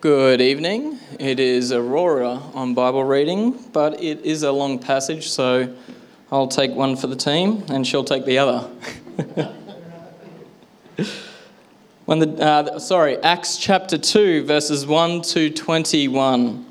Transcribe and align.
Good 0.00 0.40
evening. 0.40 0.98
It 1.18 1.38
is 1.38 1.72
Aurora 1.72 2.40
on 2.54 2.72
Bible 2.72 3.04
reading, 3.04 3.52
but 3.70 4.02
it 4.02 4.24
is 4.24 4.42
a 4.44 4.50
long 4.50 4.78
passage, 4.78 5.28
so 5.28 5.76
I'll 6.32 6.48
take 6.48 6.70
one 6.70 6.96
for 6.96 7.06
the 7.06 7.16
team 7.16 7.66
and 7.68 7.86
she'll 7.86 8.02
take 8.02 8.24
the 8.24 8.38
other. 8.38 8.60
when 12.06 12.20
the 12.20 12.42
uh, 12.42 12.78
sorry, 12.78 13.18
Acts 13.18 13.58
chapter 13.58 13.98
2 13.98 14.44
verses 14.44 14.86
1 14.86 15.20
to 15.20 15.50
21. 15.50 16.64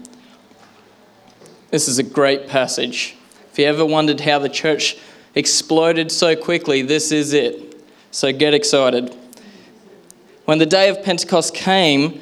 This 1.70 1.88
is 1.88 2.00
a 2.00 2.04
great 2.04 2.48
passage. 2.48 3.16
If 3.52 3.60
you 3.60 3.66
ever 3.66 3.86
wondered 3.86 4.22
how 4.22 4.40
the 4.40 4.50
church 4.50 4.98
exploded 5.36 6.12
so 6.12 6.36
quickly, 6.36 6.82
this 6.82 7.12
is 7.12 7.34
it. 7.34 7.80
So 8.10 8.34
get 8.34 8.56
excited. 8.56 9.16
When 10.46 10.58
the 10.58 10.66
day 10.66 10.90
of 10.90 11.04
Pentecost 11.04 11.54
came, 11.54 12.22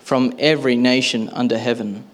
from 0.00 0.34
every 0.38 0.76
nation 0.76 1.28
under 1.30 1.58
heaven. 1.58 2.04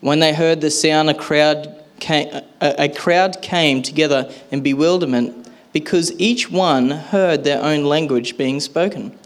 When 0.00 0.20
they 0.20 0.32
heard 0.32 0.60
the 0.60 0.70
sound, 0.70 1.10
a 1.10 1.14
crowd 1.14 1.82
came, 1.98 2.42
a, 2.60 2.88
crowd 2.88 3.42
came 3.42 3.82
together 3.82 4.30
in 4.50 4.60
bewilderment 4.60 5.50
because 5.72 6.18
each 6.20 6.50
one 6.50 6.90
heard 6.90 7.44
their 7.44 7.62
own 7.62 7.84
language 7.84 8.36
being 8.36 8.60
spoken. 8.60 9.18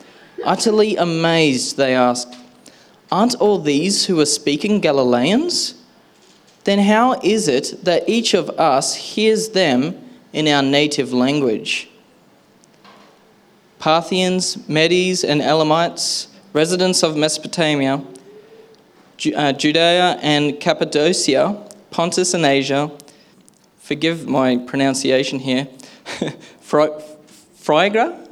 Utterly 0.45 0.97
amazed, 0.97 1.77
they 1.77 1.95
asked, 1.95 2.35
Aren't 3.13 3.35
all 3.37 3.59
these 3.59 4.07
who 4.07 4.21
are 4.21 4.27
speaking 4.27 4.81
Galileans? 4.81 5.75
Then 6.65 6.79
how 6.79 7.21
is 7.21 7.49
it 7.49 7.85
that 7.85 8.09
each 8.09 8.35
of 8.35 8.51
us 8.51 8.95
hears 8.95 9.51
them 9.51 9.99
in 10.33 10.47
our 10.49 10.63
native 10.63 11.13
language? 11.13 11.91
Parthians, 13.79 14.69
Medes, 14.69 15.25
and 15.25 15.41
Elamites 15.41 16.29
residents 16.53 17.03
of 17.03 17.17
Mesopotamia, 17.17 18.03
uh, 19.37 19.53
Judea 19.53 20.19
and 20.23 20.59
Cappadocia, 20.61 21.67
Pontus 21.91 22.35
and 22.35 22.45
Asia, 22.45 22.91
forgive 23.79 24.27
my 24.27 24.57
pronunciation 24.57 25.39
here, 25.39 25.69
Phrygia? 26.61 28.27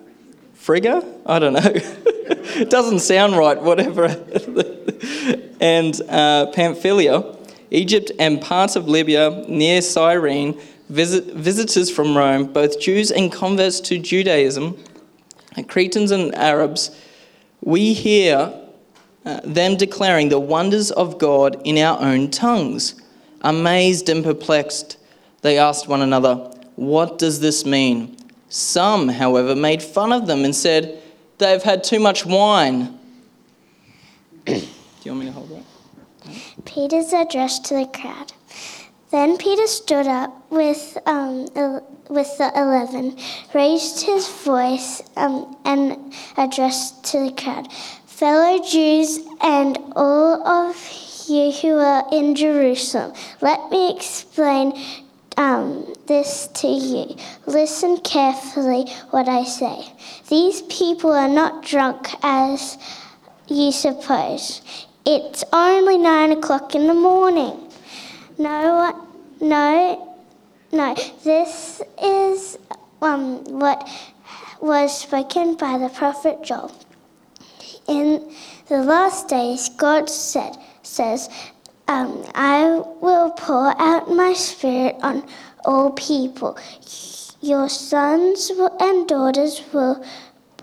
Frigga? 0.55 1.02
I 1.25 1.38
don't 1.38 1.55
know. 1.55 1.60
it 1.72 2.69
doesn't 2.69 2.98
sound 3.00 3.36
right, 3.36 3.58
whatever. 3.58 4.05
and 5.60 5.98
uh, 6.10 6.47
Pamphylia, 6.53 7.36
Egypt, 7.70 8.12
and 8.19 8.41
parts 8.41 8.77
of 8.77 8.86
Libya 8.86 9.44
near 9.48 9.80
Cyrene, 9.80 10.60
visit, 10.91 11.34
visitors 11.34 11.91
from 11.91 12.16
Rome, 12.16 12.53
both 12.53 12.80
Jews 12.80 13.10
and 13.10 13.32
converts 13.32 13.80
to 13.80 13.98
Judaism, 13.98 14.77
and 15.56 15.69
Cretans 15.69 16.10
and 16.10 16.34
Arabs, 16.34 16.91
we 17.61 17.92
hear 17.92 18.53
uh, 19.25 19.41
them 19.44 19.77
declaring 19.77 20.28
the 20.28 20.41
wonders 20.41 20.91
of 20.91 21.19
God 21.19 21.60
in 21.65 21.78
our 21.78 22.00
own 22.00 22.31
tongues. 22.31 23.00
Amazed 23.43 24.09
and 24.09 24.25
perplexed, 24.25 24.97
they 25.43 25.59
asked 25.59 25.88
one 25.88 26.03
another, 26.03 26.37
What 26.77 27.19
does 27.19 27.41
this 27.41 27.65
mean? 27.65 28.16
Some, 28.49 29.09
however, 29.09 29.55
made 29.55 29.82
fun 29.82 30.12
of 30.12 30.27
them 30.27 30.44
and 30.44 30.55
said, 30.55 31.03
They've 31.38 31.62
had 31.62 31.84
too 31.84 32.00
much 32.00 32.25
wine. 32.25 32.99
Do 34.47 34.55
you 35.05 35.12
want 35.12 35.21
me 35.21 35.27
to 35.27 35.32
hold 35.32 35.50
that? 35.50 35.65
Peter's 36.65 37.12
address 37.12 37.59
to 37.61 37.75
the 37.75 37.87
crowd. 37.87 38.32
Then 39.10 39.38
Peter 39.38 39.66
stood 39.66 40.06
up 40.06 40.50
with, 40.50 40.98
um, 41.06 41.46
with 42.10 42.36
the 42.38 42.52
eleven, 42.54 43.16
raised 43.54 44.02
his 44.02 44.28
voice, 44.28 45.02
um, 45.16 45.56
and 45.64 46.14
addressed 46.36 47.04
to 47.04 47.20
the 47.20 47.32
crowd 47.32 47.69
Fellow 48.19 48.60
Jews 48.64 49.20
and 49.41 49.78
all 49.94 50.44
of 50.44 50.74
you 51.28 51.52
who 51.52 51.78
are 51.78 52.04
in 52.10 52.34
Jerusalem, 52.34 53.12
let 53.41 53.70
me 53.70 53.94
explain 53.94 54.72
um, 55.36 55.94
this 56.06 56.48
to 56.54 56.66
you. 56.66 57.14
Listen 57.46 57.98
carefully 57.98 58.86
what 59.10 59.28
I 59.28 59.44
say. 59.44 59.92
These 60.28 60.62
people 60.62 61.12
are 61.12 61.28
not 61.28 61.62
drunk 61.62 62.08
as 62.25 62.76
you 63.46 63.70
suppose. 63.70 64.62
It's 65.06 65.44
only 65.52 65.96
nine 65.96 66.32
o'clock 66.32 66.75
in 66.75 66.88
the 66.88 66.94
morning. 66.94 67.68
No, 68.41 69.09
no, 69.41 70.16
no. 70.71 70.94
This 71.25 71.82
is 72.00 72.56
um, 73.03 73.43
what 73.44 73.88
was 74.60 74.97
spoken 74.97 75.56
by 75.56 75.76
the 75.76 75.88
prophet 75.88 76.44
Joel. 76.44 76.71
In 77.88 78.32
the 78.69 78.78
last 78.84 79.28
days, 79.28 79.69
God 79.71 80.09
said, 80.09 80.56
says, 80.84 81.28
um, 81.88 82.25
I 82.37 82.81
will 83.00 83.31
pour 83.31 83.75
out 83.81 84.09
my 84.09 84.34
spirit 84.34 84.94
on 85.03 85.26
all 85.65 85.91
people. 85.91 86.56
Your 87.41 87.69
sons 87.69 88.53
and 88.78 89.09
daughters 89.09 89.62
will 89.72 90.05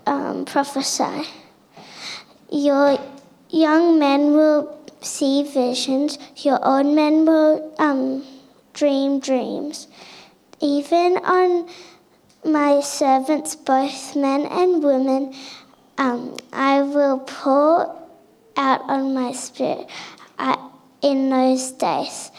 um, 0.06 0.46
prophesy. 0.46 1.28
Your 2.50 2.97
young 3.50 4.00
men 4.00 4.31
will 4.31 4.80
see 5.06 5.44
visions, 5.44 6.18
your 6.38 6.60
old 6.66 6.88
men 6.88 7.26
will 7.26 7.74
um, 7.78 8.24
dream 8.74 9.20
dreams. 9.20 9.88
Even 10.62 11.18
on 11.18 11.70
my 12.44 12.82
servants, 12.82 13.56
both 13.56 14.16
men 14.16 14.46
and 14.46 14.84
women, 14.84 15.34
um, 15.98 16.36
I 16.52 16.82
will 16.82 17.20
pour 17.20 18.02
out 18.58 18.82
on 18.82 19.14
my 19.14 19.32
spirit 19.32 19.90
I, 20.38 20.58
in 21.02 21.30
those 21.30 21.72
days, 21.72 22.32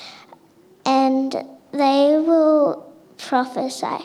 and 0.84 1.33
they 1.72 2.19
will 2.19 2.93
prophesy. 3.19 3.98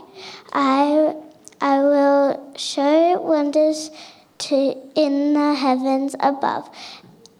I, 0.54 1.16
I 1.60 1.80
will 1.80 2.54
show 2.58 3.20
wonders 3.22 3.92
to 4.40 4.76
in 4.96 5.34
the 5.34 5.54
heavens 5.54 6.16
above 6.20 6.70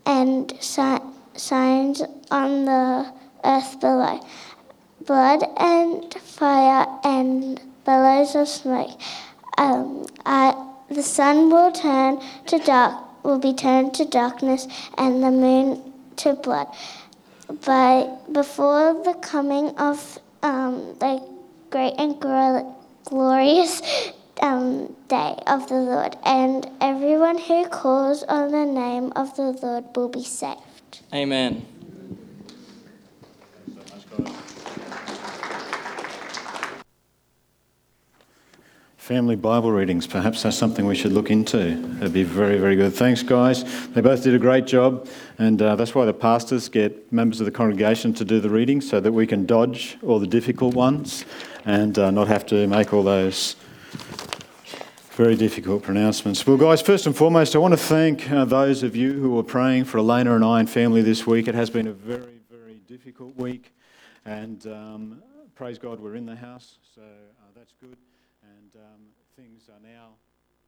and 0.06 0.54
signs 0.62 2.02
on 2.30 2.66
the 2.66 3.14
earth 3.44 3.80
below 3.80 4.20
blood 5.06 5.44
and 5.58 6.14
fire 6.14 6.86
and 7.04 7.62
billows 7.86 8.36
of 8.36 8.48
smoke. 8.48 9.00
Um, 9.58 10.06
I, 10.26 10.56
the 10.90 11.04
sun 11.04 11.50
will 11.50 11.72
turn 11.72 12.22
to 12.48 12.60
dark, 12.60 13.24
will 13.24 13.40
be 13.40 13.54
turned 13.54 13.94
to 13.96 14.06
darkness, 14.06 14.68
and 14.98 15.24
the 15.24 15.32
moon 15.32 15.94
to 16.18 16.34
blood. 16.34 16.68
But 17.66 18.32
before 18.32 19.04
the 19.04 19.14
coming 19.22 19.70
of 19.78 20.20
um, 20.44 20.96
the 21.00 21.22
great 21.70 21.96
and 21.98 22.20
glorious 23.06 23.82
um, 24.42 24.96
day 25.08 25.36
of 25.48 25.68
the 25.68 25.76
Lord, 25.76 26.16
and 26.26 26.70
everyone 26.80 27.38
who 27.38 27.68
calls 27.68 28.24
on 28.24 28.52
the 28.52 28.66
name 28.66 29.12
of 29.16 29.36
the 29.36 29.52
Lord 29.62 29.86
will 29.96 30.10
be 30.10 30.24
saved. 30.24 31.02
Amen. 31.14 31.66
Family 38.98 39.36
Bible 39.36 39.72
readings, 39.72 40.08
perhaps 40.08 40.44
that's 40.44 40.56
something 40.56 40.86
we 40.86 40.96
should 40.96 41.12
look 41.12 41.32
into. 41.32 41.76
That'd 41.96 42.14
be 42.14 42.24
very, 42.24 42.58
very 42.60 42.78
good. 42.78 42.94
Thanks, 42.94 43.24
guys. 43.24 43.66
They 43.90 44.00
both 44.00 44.24
did 44.24 44.36
a 44.36 44.40
great 44.40 44.66
job, 44.68 45.10
and 45.38 45.62
uh, 45.62 45.76
that's 45.76 45.94
why 45.94 46.06
the 46.06 46.14
pastors 46.14 46.70
get 46.70 47.12
members 47.12 47.42
of 47.42 47.46
the 47.46 47.52
congregation 47.52 48.14
to 48.14 48.24
do 48.24 48.40
the 48.40 48.50
reading 48.50 48.80
so 48.80 49.02
that 49.02 49.12
we 49.12 49.28
can 49.28 49.46
dodge 49.46 49.98
all 50.02 50.20
the 50.20 50.28
difficult 50.28 50.76
ones 50.76 51.26
and 51.66 52.00
uh, 52.00 52.10
not 52.12 52.30
have 52.30 52.46
to 52.46 52.68
make 52.68 52.94
all 52.94 53.04
those 53.04 53.58
very 55.12 55.36
difficult 55.36 55.84
pronouncements. 55.84 56.48
Well, 56.48 56.56
guys, 56.56 56.82
first 56.82 57.06
and 57.06 57.16
foremost, 57.16 57.54
I 57.56 57.60
want 57.60 57.74
to 57.74 57.78
thank 57.78 58.32
uh, 58.32 58.46
those 58.46 58.82
of 58.82 58.96
you 58.96 59.12
who 59.12 59.32
were 59.32 59.44
praying 59.44 59.84
for 59.86 59.98
Elena 59.98 60.36
and 60.36 60.46
I 60.46 60.62
and 60.62 60.70
family 60.70 61.02
this 61.02 61.28
week. 61.28 61.50
It 61.50 61.56
has 61.56 61.70
been 61.70 61.88
a 61.88 61.92
very, 61.92 62.40
very 62.50 62.80
difficult 62.88 63.36
week, 63.36 63.76
and 64.24 64.66
um, 64.68 65.22
praise 65.54 65.78
God 65.78 66.00
we're 66.00 66.16
in 66.16 66.26
the 66.26 66.36
house, 66.36 66.78
so 66.96 67.02
uh, 67.02 67.52
that's 67.54 67.74
good. 67.82 67.98
And 68.42 68.72
um, 68.80 69.02
things 69.36 69.68
are 69.68 69.84
now, 69.84 70.16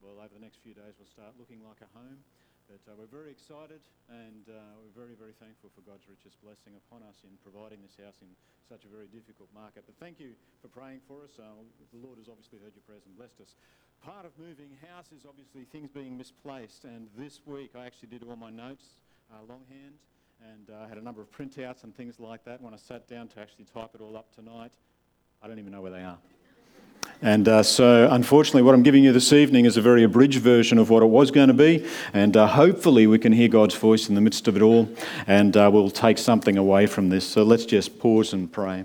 well, 0.04 0.19
over 0.19 0.34
the 0.36 0.44
next 0.44 0.60
few 0.60 0.74
days, 0.74 1.00
will 1.00 1.07
start 1.07 1.31
looking 1.39 1.63
like 1.63 1.80
a 1.80 1.98
home. 1.98 2.19
But 2.68 2.80
uh, 2.88 2.96
we're 2.96 3.12
very 3.12 3.30
excited 3.30 3.84
and 4.07 4.48
uh, 4.48 4.56
we're 4.80 4.96
very, 4.96 5.19
very 5.19 5.36
thankful 5.36 5.68
for 5.75 5.84
God's 5.84 6.07
richest 6.07 6.39
blessing 6.39 6.80
upon 6.80 7.04
us 7.04 7.19
in 7.28 7.36
providing 7.44 7.84
this 7.84 8.00
house 8.00 8.24
in 8.24 8.31
such 8.66 8.88
a 8.88 8.89
very 8.89 9.12
difficult 9.12 9.51
market. 9.51 9.84
But 9.84 10.00
thank 10.00 10.18
you 10.18 10.31
for 10.63 10.72
praying 10.72 11.04
for 11.04 11.28
us. 11.28 11.36
Uh, 11.36 11.60
the 11.92 12.00
Lord 12.00 12.18
has 12.24 12.31
obviously 12.31 12.63
heard 12.63 12.72
your 12.72 12.81
prayers 12.88 13.04
and 13.04 13.13
blessed 13.19 13.44
us. 13.44 13.54
Part 14.06 14.26
of 14.26 14.38
moving 14.38 14.68
house 14.94 15.06
is 15.18 15.26
obviously 15.26 15.64
things 15.72 15.90
being 15.90 16.18
misplaced. 16.18 16.84
And 16.84 17.08
this 17.18 17.40
week 17.46 17.72
I 17.74 17.86
actually 17.86 18.10
did 18.10 18.22
all 18.28 18.36
my 18.36 18.50
notes 18.50 18.84
uh, 19.32 19.38
longhand 19.48 19.94
and 20.52 20.70
uh, 20.70 20.90
had 20.90 20.98
a 20.98 21.02
number 21.02 21.22
of 21.22 21.32
printouts 21.32 21.86
and 21.86 21.96
things 21.96 22.20
like 22.20 22.44
that. 22.44 22.62
When 22.62 22.74
I 22.74 22.78
sat 22.78 23.08
down 23.08 23.30
to 23.30 23.40
actually 23.40 23.64
type 23.74 23.92
it 23.96 24.02
all 24.02 24.18
up 24.18 24.36
tonight, 24.36 24.74
I 25.42 25.48
don't 25.48 25.58
even 25.58 25.72
know 25.72 25.80
where 25.80 25.92
they 25.92 26.04
are. 26.04 26.18
And 27.22 27.48
uh, 27.48 27.64
so, 27.64 28.10
unfortunately, 28.12 28.64
what 28.64 28.76
I'm 28.76 28.84
giving 28.84 29.06
you 29.06 29.14
this 29.14 29.32
evening 29.32 29.64
is 29.64 29.78
a 29.78 29.82
very 29.82 30.04
abridged 30.04 30.42
version 30.42 30.80
of 30.80 30.90
what 30.90 31.02
it 31.02 31.06
was 31.06 31.32
going 31.32 31.48
to 31.48 31.54
be. 31.54 31.88
And 32.12 32.36
uh, 32.36 32.48
hopefully, 32.48 33.08
we 33.08 33.20
can 33.20 33.32
hear 33.32 33.48
God's 33.48 33.76
voice 33.76 34.10
in 34.10 34.16
the 34.16 34.22
midst 34.22 34.50
of 34.50 34.58
it 34.58 34.62
all 34.62 34.90
and 35.28 35.56
uh, 35.56 35.70
we'll 35.72 35.90
take 35.90 36.18
something 36.18 36.58
away 36.58 36.88
from 36.88 37.08
this. 37.08 37.26
So, 37.26 37.44
let's 37.44 37.66
just 37.66 38.00
pause 38.00 38.34
and 38.34 38.52
pray. 38.52 38.84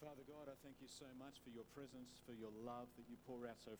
Father 0.00 0.24
God, 0.26 0.48
I 0.48 0.56
thank 0.64 0.76
you 0.80 0.88
so 0.88 1.04
much 1.18 1.36
for 1.44 1.50
your 1.50 1.64
presence, 1.76 2.16
for 2.24 2.32
your 2.32 2.50
love 2.64 2.86
that 2.96 3.04
you 3.10 3.16
pour 3.26 3.46
out 3.46 3.56
so 3.62 3.72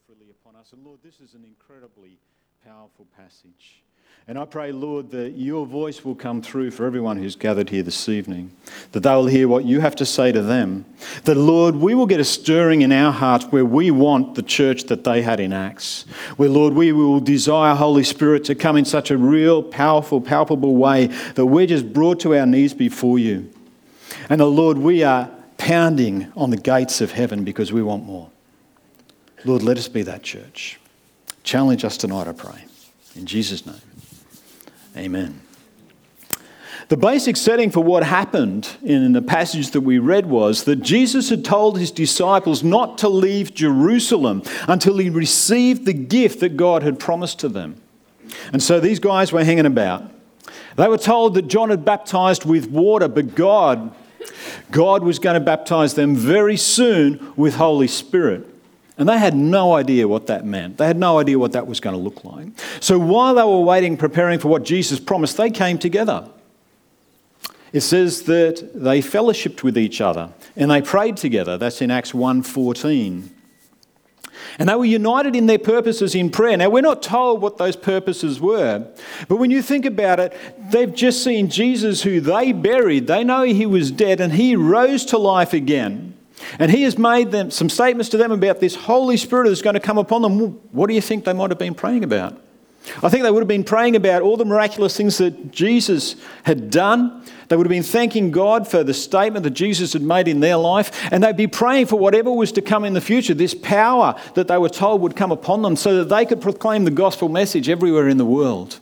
us. 0.58 0.72
And 0.72 0.84
Lord, 0.84 0.98
this 1.04 1.20
is 1.20 1.34
an 1.34 1.44
incredibly 1.44 2.18
powerful 2.64 3.06
passage. 3.16 3.82
And 4.26 4.36
I 4.36 4.44
pray, 4.44 4.72
Lord, 4.72 5.10
that 5.12 5.30
your 5.30 5.64
voice 5.64 6.04
will 6.04 6.16
come 6.16 6.42
through 6.42 6.72
for 6.72 6.84
everyone 6.84 7.16
who's 7.16 7.36
gathered 7.36 7.70
here 7.70 7.84
this 7.84 8.08
evening, 8.08 8.50
that 8.90 9.00
they 9.00 9.10
will 9.10 9.26
hear 9.26 9.46
what 9.46 9.64
you 9.64 9.80
have 9.80 9.94
to 9.96 10.06
say 10.06 10.32
to 10.32 10.42
them. 10.42 10.84
That, 11.24 11.36
Lord, 11.36 11.76
we 11.76 11.94
will 11.94 12.06
get 12.06 12.18
a 12.18 12.24
stirring 12.24 12.82
in 12.82 12.90
our 12.90 13.12
hearts 13.12 13.44
where 13.46 13.64
we 13.64 13.92
want 13.92 14.34
the 14.34 14.42
church 14.42 14.84
that 14.84 15.04
they 15.04 15.22
had 15.22 15.38
in 15.38 15.52
Acts. 15.52 16.06
Where, 16.36 16.48
Lord, 16.48 16.74
we 16.74 16.90
will 16.92 17.20
desire 17.20 17.76
Holy 17.76 18.02
Spirit 18.02 18.44
to 18.46 18.56
come 18.56 18.76
in 18.76 18.84
such 18.84 19.12
a 19.12 19.16
real, 19.16 19.62
powerful, 19.62 20.20
palpable 20.20 20.74
way 20.74 21.06
that 21.36 21.46
we're 21.46 21.66
just 21.66 21.92
brought 21.92 22.18
to 22.20 22.36
our 22.36 22.46
knees 22.46 22.74
before 22.74 23.20
you. 23.20 23.48
And, 24.28 24.40
Lord, 24.40 24.78
we 24.78 25.04
are 25.04 25.30
pounding 25.56 26.32
on 26.36 26.50
the 26.50 26.56
gates 26.56 27.00
of 27.00 27.12
heaven 27.12 27.44
because 27.44 27.72
we 27.72 27.82
want 27.82 28.04
more. 28.04 28.30
Lord, 29.44 29.62
let 29.62 29.78
us 29.78 29.88
be 29.88 30.02
that 30.02 30.22
church. 30.22 30.78
Challenge 31.42 31.84
us 31.84 31.96
tonight, 31.96 32.28
I 32.28 32.32
pray. 32.32 32.64
In 33.16 33.26
Jesus' 33.26 33.64
name. 33.64 33.76
Amen. 34.96 35.40
The 36.88 36.96
basic 36.96 37.36
setting 37.36 37.70
for 37.70 37.84
what 37.84 38.02
happened 38.02 38.68
in 38.82 39.12
the 39.12 39.20
passage 39.20 39.72
that 39.72 39.82
we 39.82 39.98
read 39.98 40.26
was 40.26 40.64
that 40.64 40.76
Jesus 40.76 41.28
had 41.28 41.44
told 41.44 41.78
his 41.78 41.90
disciples 41.90 42.64
not 42.64 42.96
to 42.98 43.10
leave 43.10 43.54
Jerusalem 43.54 44.42
until 44.66 44.96
he 44.96 45.10
received 45.10 45.84
the 45.84 45.92
gift 45.92 46.40
that 46.40 46.56
God 46.56 46.82
had 46.82 46.98
promised 46.98 47.38
to 47.40 47.48
them. 47.48 47.80
And 48.52 48.62
so 48.62 48.80
these 48.80 49.00
guys 49.00 49.32
were 49.32 49.44
hanging 49.44 49.66
about. 49.66 50.10
They 50.76 50.88
were 50.88 50.98
told 50.98 51.34
that 51.34 51.48
John 51.48 51.68
had 51.68 51.84
baptized 51.84 52.46
with 52.46 52.70
water, 52.70 53.08
but 53.08 53.34
God, 53.34 53.94
God 54.70 55.02
was 55.02 55.18
going 55.18 55.34
to 55.34 55.40
baptize 55.40 55.94
them 55.94 56.16
very 56.16 56.56
soon 56.56 57.34
with 57.36 57.56
Holy 57.56 57.88
Spirit. 57.88 58.46
And 58.98 59.08
they 59.08 59.18
had 59.18 59.36
no 59.36 59.74
idea 59.74 60.08
what 60.08 60.26
that 60.26 60.44
meant. 60.44 60.76
They 60.76 60.86
had 60.86 60.98
no 60.98 61.20
idea 61.20 61.38
what 61.38 61.52
that 61.52 61.68
was 61.68 61.78
going 61.78 61.94
to 61.94 62.02
look 62.02 62.24
like. 62.24 62.48
So 62.80 62.98
while 62.98 63.36
they 63.36 63.44
were 63.44 63.60
waiting, 63.60 63.96
preparing 63.96 64.40
for 64.40 64.48
what 64.48 64.64
Jesus 64.64 64.98
promised, 64.98 65.36
they 65.36 65.50
came 65.50 65.78
together. 65.78 66.28
It 67.72 67.82
says 67.82 68.22
that 68.22 68.70
they 68.74 69.00
fellowshipped 69.00 69.62
with 69.62 69.78
each 69.78 70.00
other 70.00 70.30
and 70.56 70.70
they 70.70 70.82
prayed 70.82 71.16
together. 71.16 71.56
That's 71.56 71.80
in 71.80 71.92
Acts 71.92 72.12
1:14. 72.12 73.30
And 74.58 74.68
they 74.68 74.74
were 74.74 74.84
united 74.84 75.36
in 75.36 75.46
their 75.46 75.58
purposes 75.58 76.14
in 76.14 76.30
prayer. 76.30 76.56
Now, 76.56 76.70
we're 76.70 76.82
not 76.82 77.02
told 77.02 77.40
what 77.40 77.58
those 77.58 77.76
purposes 77.76 78.40
were, 78.40 78.84
but 79.28 79.36
when 79.36 79.52
you 79.52 79.62
think 79.62 79.84
about 79.84 80.18
it, 80.18 80.36
they've 80.70 80.92
just 80.92 81.22
seen 81.22 81.48
Jesus, 81.48 82.02
who 82.02 82.20
they 82.20 82.52
buried. 82.52 83.06
They 83.06 83.22
know 83.22 83.42
he 83.42 83.66
was 83.66 83.92
dead 83.92 84.20
and 84.20 84.32
he 84.32 84.56
rose 84.56 85.04
to 85.06 85.18
life 85.18 85.52
again. 85.52 86.14
And 86.58 86.70
he 86.70 86.82
has 86.82 86.98
made 86.98 87.30
them 87.30 87.50
some 87.50 87.68
statements 87.68 88.08
to 88.10 88.16
them 88.16 88.32
about 88.32 88.60
this 88.60 88.74
Holy 88.74 89.16
Spirit 89.16 89.48
that's 89.48 89.62
going 89.62 89.74
to 89.74 89.80
come 89.80 89.98
upon 89.98 90.22
them. 90.22 90.38
What 90.72 90.88
do 90.88 90.94
you 90.94 91.00
think 91.00 91.24
they 91.24 91.32
might 91.32 91.50
have 91.50 91.58
been 91.58 91.74
praying 91.74 92.04
about? 92.04 92.40
I 93.02 93.08
think 93.08 93.22
they 93.22 93.30
would 93.30 93.40
have 93.40 93.48
been 93.48 93.64
praying 93.64 93.96
about 93.96 94.22
all 94.22 94.36
the 94.36 94.44
miraculous 94.44 94.96
things 94.96 95.18
that 95.18 95.50
Jesus 95.50 96.16
had 96.44 96.70
done. 96.70 97.22
They 97.48 97.56
would 97.56 97.66
have 97.66 97.70
been 97.70 97.82
thanking 97.82 98.30
God 98.30 98.68
for 98.68 98.82
the 98.82 98.94
statement 98.94 99.42
that 99.44 99.50
Jesus 99.50 99.92
had 99.92 100.02
made 100.02 100.28
in 100.28 100.40
their 100.40 100.56
life. 100.56 101.06
And 101.12 101.22
they'd 101.22 101.36
be 101.36 101.46
praying 101.46 101.86
for 101.86 101.98
whatever 101.98 102.32
was 102.32 102.52
to 102.52 102.62
come 102.62 102.84
in 102.84 102.94
the 102.94 103.00
future, 103.00 103.34
this 103.34 103.54
power 103.54 104.14
that 104.34 104.48
they 104.48 104.58
were 104.58 104.68
told 104.68 105.02
would 105.02 105.16
come 105.16 105.32
upon 105.32 105.62
them 105.62 105.76
so 105.76 105.96
that 105.98 106.14
they 106.14 106.24
could 106.24 106.40
proclaim 106.40 106.84
the 106.84 106.90
gospel 106.90 107.28
message 107.28 107.68
everywhere 107.68 108.08
in 108.08 108.16
the 108.16 108.24
world. 108.24 108.80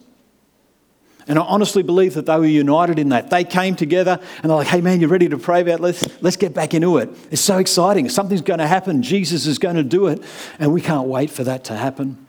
And 1.29 1.39
I 1.39 1.43
honestly 1.43 1.83
believe 1.83 2.15
that 2.15 2.27
they 2.27 2.37
were 2.39 2.47
united 2.47 2.99
in 2.99 3.09
that. 3.09 3.31
They 3.31 3.43
came 3.43 3.75
together 3.75 4.21
and 4.43 4.51
they're 4.51 4.57
like, 4.57 4.69
hey 4.69 4.81
man, 4.81 5.01
you're 5.01 5.11
ready 5.11 5.29
to 5.29 5.39
pray 5.39 5.61
about 5.61 5.81
let's 5.81 6.07
let's 6.23 6.37
get 6.37 6.55
back 6.55 6.73
into 6.73 6.99
it. 6.99 7.11
It's 7.31 7.43
so 7.43 7.59
exciting. 7.59 8.09
Something's 8.09 8.43
going 8.43 8.61
to 8.61 8.67
happen. 8.67 9.03
Jesus 9.03 9.47
is 9.47 9.59
going 9.59 9.77
to 9.77 9.83
do 9.83 10.07
it. 10.07 10.23
And 10.59 10.73
we 10.73 10.81
can't 10.81 11.09
wait 11.09 11.31
for 11.31 11.43
that 11.45 11.65
to 11.65 11.77
happen. 11.77 12.27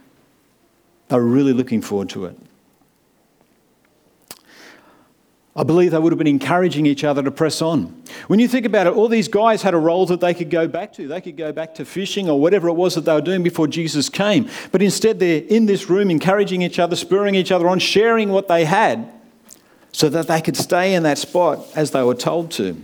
They 1.10 1.16
were 1.16 1.24
really 1.24 1.54
looking 1.54 1.82
forward 1.82 2.10
to 2.10 2.26
it. 2.26 2.38
I 5.56 5.64
believe 5.64 5.92
they 5.92 6.00
would 6.00 6.12
have 6.12 6.20
been 6.20 6.28
encouraging 6.28 6.86
each 6.86 7.04
other 7.04 7.24
to 7.24 7.32
press 7.32 7.62
on. 7.62 7.97
When 8.28 8.40
you 8.40 8.48
think 8.48 8.66
about 8.66 8.88
it, 8.88 8.94
all 8.94 9.08
these 9.08 9.28
guys 9.28 9.62
had 9.62 9.74
a 9.74 9.78
role 9.78 10.06
that 10.08 10.20
they 10.20 10.34
could 10.34 10.50
go 10.50 10.68
back 10.68 10.94
to. 10.94 11.08
They 11.08 11.22
could 11.22 11.38
go 11.38 11.52
back 11.52 11.76
to 11.76 11.86
fishing 11.86 12.30
or 12.30 12.40
whatever 12.40 12.68
it 12.68 12.74
was 12.74 12.96
that 12.96 13.06
they 13.06 13.14
were 13.14 13.22
doing 13.22 13.44
before 13.44 13.68
Jesus 13.68 14.10
came. 14.10 14.50
But 14.72 14.82
instead, 14.82 15.20
they're 15.20 15.44
in 15.44 15.66
this 15.66 15.90
room 15.90 16.10
encouraging 16.10 16.62
each 16.62 16.80
other, 16.80 16.96
spurring 16.96 17.36
each 17.36 17.52
other 17.52 17.68
on, 17.68 17.80
sharing 17.80 18.30
what 18.30 18.48
they 18.48 18.66
had 18.66 19.12
so 19.92 20.10
that 20.10 20.28
they 20.28 20.42
could 20.42 20.58
stay 20.58 20.94
in 20.94 21.04
that 21.04 21.18
spot 21.18 21.66
as 21.76 21.92
they 21.92 22.04
were 22.04 22.16
told 22.16 22.52
to. 22.52 22.82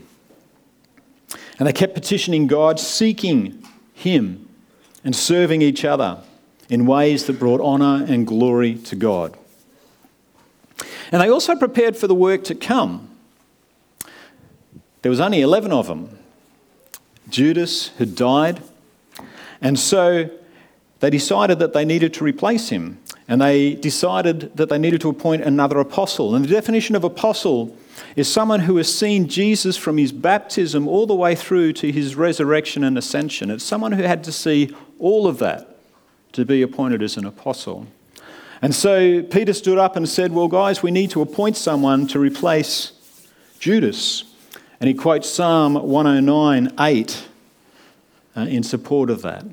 And 1.60 1.68
they 1.68 1.74
kept 1.74 1.94
petitioning 1.94 2.48
God, 2.48 2.80
seeking 2.80 3.66
Him, 3.94 4.50
and 5.04 5.16
serving 5.16 5.62
each 5.62 5.86
other 5.86 6.22
in 6.70 6.86
ways 6.86 7.26
that 7.26 7.40
brought 7.40 7.62
honour 7.62 8.06
and 8.08 8.26
glory 8.26 8.76
to 8.76 8.96
God. 8.96 9.38
And 11.12 11.22
they 11.22 11.30
also 11.30 11.56
prepared 11.56 11.96
for 11.96 12.08
the 12.08 12.16
work 12.16 12.44
to 12.46 12.56
come. 12.56 13.13
There 15.04 15.10
was 15.10 15.20
only 15.20 15.42
11 15.42 15.72
of 15.72 15.88
them. 15.88 16.18
Judas 17.30 17.90
had 18.00 18.16
died, 18.16 18.62
and 19.62 19.78
so 19.78 20.30
they 21.02 21.10
decided 21.10 21.60
that 21.60 21.74
they 21.74 21.86
needed 21.86 22.14
to 22.16 22.24
replace 22.24 22.70
him. 22.70 22.98
And 23.28 23.42
they 23.42 23.76
decided 23.76 24.56
that 24.58 24.70
they 24.70 24.78
needed 24.78 25.02
to 25.02 25.10
appoint 25.10 25.44
another 25.44 25.80
apostle. 25.80 26.36
And 26.36 26.44
the 26.44 26.50
definition 26.50 26.96
of 26.96 27.04
apostle 27.04 27.76
is 28.16 28.32
someone 28.32 28.62
who 28.62 28.78
has 28.78 28.94
seen 28.94 29.28
Jesus 29.28 29.78
from 29.78 29.98
his 29.98 30.12
baptism 30.12 30.88
all 30.88 31.08
the 31.08 31.16
way 31.16 31.34
through 31.36 31.74
to 31.74 31.92
his 31.92 32.16
resurrection 32.16 32.84
and 32.84 32.98
ascension. 32.98 33.50
It's 33.50 33.64
someone 33.64 33.94
who 33.94 34.04
had 34.04 34.24
to 34.26 34.32
see 34.32 34.76
all 35.00 35.26
of 35.28 35.40
that 35.40 35.78
to 36.34 36.46
be 36.46 36.62
appointed 36.62 37.02
as 37.02 37.16
an 37.16 37.26
apostle. 37.26 37.88
And 38.62 38.76
so 38.76 39.24
Peter 39.24 39.54
stood 39.54 39.78
up 39.78 39.96
and 39.96 40.08
said, 40.08 40.32
Well, 40.32 40.48
guys, 40.48 40.84
we 40.84 40.92
need 40.92 41.12
to 41.12 41.22
appoint 41.22 41.58
someone 41.58 42.08
to 42.08 42.20
replace 42.20 42.92
Judas. 43.60 44.24
And 44.84 44.90
he 44.90 44.94
quotes 44.96 45.30
Psalm 45.30 45.76
109 45.76 46.74
8 46.78 47.28
uh, 48.36 48.42
in 48.42 48.64
support 48.64 49.10
of 49.10 49.22
that, 49.22 49.46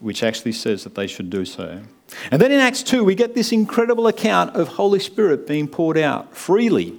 which 0.00 0.24
actually 0.24 0.50
says 0.50 0.82
that 0.82 0.96
they 0.96 1.06
should 1.06 1.30
do 1.30 1.44
so. 1.44 1.80
And 2.28 2.42
then 2.42 2.50
in 2.50 2.58
Acts 2.58 2.82
2, 2.82 3.04
we 3.04 3.14
get 3.14 3.36
this 3.36 3.52
incredible 3.52 4.08
account 4.08 4.56
of 4.56 4.66
Holy 4.66 4.98
Spirit 4.98 5.46
being 5.46 5.68
poured 5.68 5.96
out 5.96 6.36
freely 6.36 6.98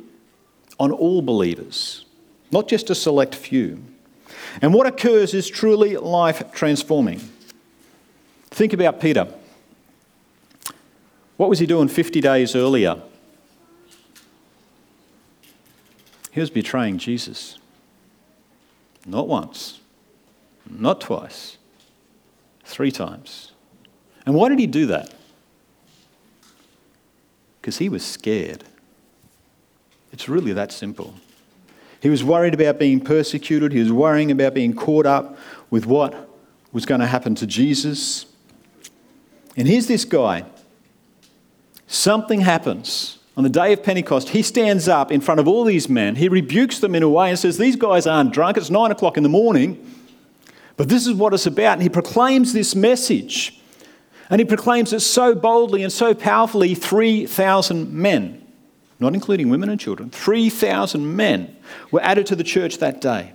on 0.79 0.93
all 0.93 1.21
believers, 1.21 2.05
not 2.49 2.69
just 2.69 2.89
a 2.89 2.95
select 2.95 3.35
few. 3.35 3.83
And 4.61 4.73
what 4.73 4.87
occurs 4.87 5.33
is 5.33 5.49
truly 5.49 5.97
life 5.97 6.49
transforming. 6.53 7.19
Think 8.51 8.71
about 8.71 9.01
Peter. 9.01 9.27
What 11.35 11.49
was 11.49 11.59
he 11.59 11.65
doing 11.65 11.89
50 11.89 12.21
days 12.21 12.55
earlier? 12.55 13.01
He 16.33 16.39
was 16.39 16.49
betraying 16.49 16.97
Jesus. 16.97 17.59
Not 19.05 19.27
once, 19.27 19.81
not 20.67 20.99
twice, 20.99 21.57
three 22.65 22.91
times. 22.91 23.51
And 24.25 24.33
why 24.33 24.49
did 24.49 24.57
he 24.57 24.65
do 24.65 24.87
that? 24.87 25.13
Because 27.61 27.77
he 27.77 27.87
was 27.87 28.03
scared. 28.03 28.63
It's 30.11 30.27
really 30.27 30.53
that 30.53 30.71
simple. 30.71 31.13
He 32.01 32.09
was 32.09 32.23
worried 32.23 32.55
about 32.55 32.79
being 32.79 32.99
persecuted, 32.99 33.71
he 33.71 33.79
was 33.79 33.91
worrying 33.91 34.31
about 34.31 34.55
being 34.55 34.73
caught 34.73 35.05
up 35.05 35.37
with 35.69 35.85
what 35.85 36.29
was 36.71 36.87
going 36.87 36.99
to 36.99 37.07
happen 37.07 37.35
to 37.35 37.45
Jesus. 37.45 38.25
And 39.55 39.67
here's 39.67 39.85
this 39.85 40.03
guy 40.03 40.45
something 41.85 42.41
happens. 42.41 43.19
On 43.35 43.43
the 43.43 43.49
day 43.49 43.73
of 43.73 43.83
Pentecost, 43.83 44.29
he 44.29 44.43
stands 44.43 44.87
up 44.87 45.11
in 45.11 45.19
front 45.19 45.39
of 45.39 45.47
all 45.47 45.63
these 45.63 45.89
men. 45.89 46.15
He 46.15 46.29
rebukes 46.29 46.79
them 46.79 46.93
in 46.93 47.01
a 47.01 47.09
way 47.09 47.29
and 47.29 47.39
says, 47.39 47.57
These 47.57 47.75
guys 47.75 48.05
aren't 48.05 48.31
drunk. 48.31 48.57
It's 48.57 48.69
nine 48.69 48.91
o'clock 48.91 49.17
in 49.17 49.23
the 49.23 49.29
morning. 49.29 49.83
But 50.77 50.89
this 50.89 51.07
is 51.07 51.13
what 51.13 51.33
it's 51.33 51.45
about. 51.45 51.73
And 51.73 51.81
he 51.81 51.89
proclaims 51.89 52.53
this 52.53 52.75
message 52.75 53.59
And 54.29 54.39
he 54.39 54.45
proclaims 54.45 54.93
it 54.93 55.01
so 55.01 55.35
boldly 55.35 55.83
and 55.83 55.91
so 55.91 56.13
powerfully 56.13 56.75
3,000 56.75 57.91
men, 57.91 58.45
not 58.99 59.13
including 59.13 59.49
women 59.49 59.69
and 59.69 59.79
children, 59.79 60.09
3,000 60.11 61.15
men 61.15 61.55
were 61.91 62.01
added 62.01 62.25
to 62.27 62.35
the 62.35 62.43
church 62.43 62.77
that 62.77 63.01
day. 63.01 63.33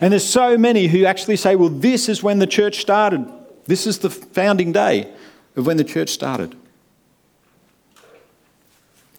And 0.00 0.12
there's 0.12 0.24
so 0.24 0.58
many 0.58 0.88
who 0.88 1.04
actually 1.04 1.36
say, 1.36 1.54
well, 1.56 1.68
this 1.68 2.08
is 2.08 2.22
when 2.22 2.38
the 2.38 2.46
church 2.46 2.80
started. 2.80 3.26
This 3.66 3.86
is 3.86 3.98
the 3.98 4.10
founding 4.10 4.72
day 4.72 5.12
of 5.54 5.66
when 5.66 5.76
the 5.76 5.84
church 5.84 6.10
started. 6.10 6.56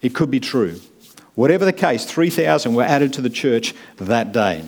It 0.01 0.13
could 0.13 0.31
be 0.31 0.39
true. 0.39 0.79
Whatever 1.35 1.65
the 1.65 1.73
case, 1.73 2.05
3,000 2.05 2.73
were 2.73 2.83
added 2.83 3.13
to 3.13 3.21
the 3.21 3.29
church 3.29 3.73
that 3.97 4.31
day. 4.31 4.63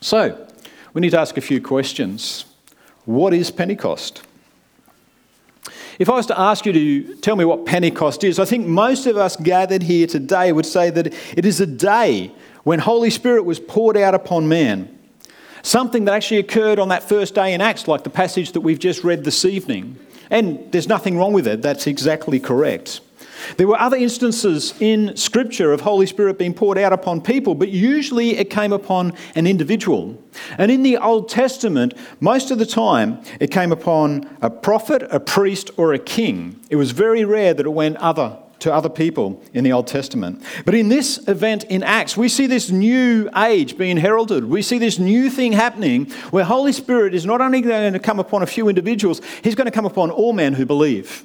So, 0.00 0.46
we 0.94 1.00
need 1.00 1.10
to 1.10 1.20
ask 1.20 1.36
a 1.36 1.40
few 1.40 1.60
questions. 1.60 2.44
What 3.04 3.34
is 3.34 3.50
Pentecost? 3.50 4.22
If 5.98 6.08
I 6.08 6.14
was 6.14 6.26
to 6.26 6.38
ask 6.38 6.66
you 6.66 6.72
to 6.72 7.16
tell 7.16 7.36
me 7.36 7.44
what 7.44 7.66
Pentecost 7.66 8.24
is, 8.24 8.38
I 8.38 8.44
think 8.44 8.66
most 8.66 9.06
of 9.06 9.16
us 9.16 9.36
gathered 9.36 9.82
here 9.82 10.06
today 10.06 10.52
would 10.52 10.66
say 10.66 10.90
that 10.90 11.08
it 11.36 11.44
is 11.44 11.60
a 11.60 11.66
day 11.66 12.32
when 12.64 12.78
Holy 12.78 13.10
Spirit 13.10 13.44
was 13.44 13.60
poured 13.60 13.96
out 13.96 14.14
upon 14.14 14.48
man. 14.48 14.98
Something 15.62 16.04
that 16.06 16.14
actually 16.14 16.38
occurred 16.38 16.78
on 16.78 16.88
that 16.88 17.02
first 17.02 17.34
day 17.34 17.54
in 17.54 17.60
Acts, 17.60 17.86
like 17.86 18.04
the 18.04 18.10
passage 18.10 18.52
that 18.52 18.62
we've 18.62 18.78
just 18.78 19.04
read 19.04 19.24
this 19.24 19.44
evening. 19.44 19.98
And 20.30 20.70
there's 20.72 20.88
nothing 20.88 21.18
wrong 21.18 21.32
with 21.32 21.46
it, 21.46 21.62
that's 21.62 21.86
exactly 21.86 22.40
correct. 22.40 23.00
There 23.56 23.66
were 23.66 23.78
other 23.78 23.96
instances 23.96 24.74
in 24.80 25.16
Scripture 25.16 25.72
of 25.72 25.82
Holy 25.82 26.06
Spirit 26.06 26.38
being 26.38 26.54
poured 26.54 26.78
out 26.78 26.92
upon 26.92 27.20
people, 27.20 27.54
but 27.54 27.68
usually 27.68 28.36
it 28.38 28.50
came 28.50 28.72
upon 28.72 29.12
an 29.34 29.46
individual. 29.46 30.18
And 30.58 30.70
in 30.70 30.82
the 30.82 30.96
Old 30.98 31.28
Testament, 31.28 31.94
most 32.20 32.50
of 32.50 32.58
the 32.58 32.66
time 32.66 33.22
it 33.40 33.50
came 33.50 33.72
upon 33.72 34.28
a 34.40 34.50
prophet, 34.50 35.02
a 35.10 35.20
priest, 35.20 35.70
or 35.76 35.92
a 35.92 35.98
king. 35.98 36.60
It 36.70 36.76
was 36.76 36.90
very 36.92 37.24
rare 37.24 37.54
that 37.54 37.66
it 37.66 37.70
went 37.70 37.96
other 37.98 38.38
to 38.62 38.72
other 38.72 38.88
people 38.88 39.42
in 39.52 39.64
the 39.64 39.72
Old 39.72 39.88
Testament. 39.88 40.42
But 40.64 40.74
in 40.76 40.88
this 40.88 41.26
event 41.26 41.64
in 41.64 41.82
Acts, 41.82 42.16
we 42.16 42.28
see 42.28 42.46
this 42.46 42.70
new 42.70 43.28
age 43.36 43.76
being 43.76 43.96
heralded. 43.96 44.44
We 44.44 44.62
see 44.62 44.78
this 44.78 45.00
new 45.00 45.30
thing 45.30 45.52
happening 45.52 46.06
where 46.30 46.44
Holy 46.44 46.72
Spirit 46.72 47.12
is 47.12 47.26
not 47.26 47.40
only 47.40 47.60
going 47.60 47.92
to 47.92 47.98
come 47.98 48.20
upon 48.20 48.42
a 48.42 48.46
few 48.46 48.68
individuals, 48.68 49.20
He's 49.42 49.56
going 49.56 49.66
to 49.66 49.72
come 49.72 49.86
upon 49.86 50.10
all 50.10 50.32
men 50.32 50.54
who 50.54 50.64
believe. 50.64 51.24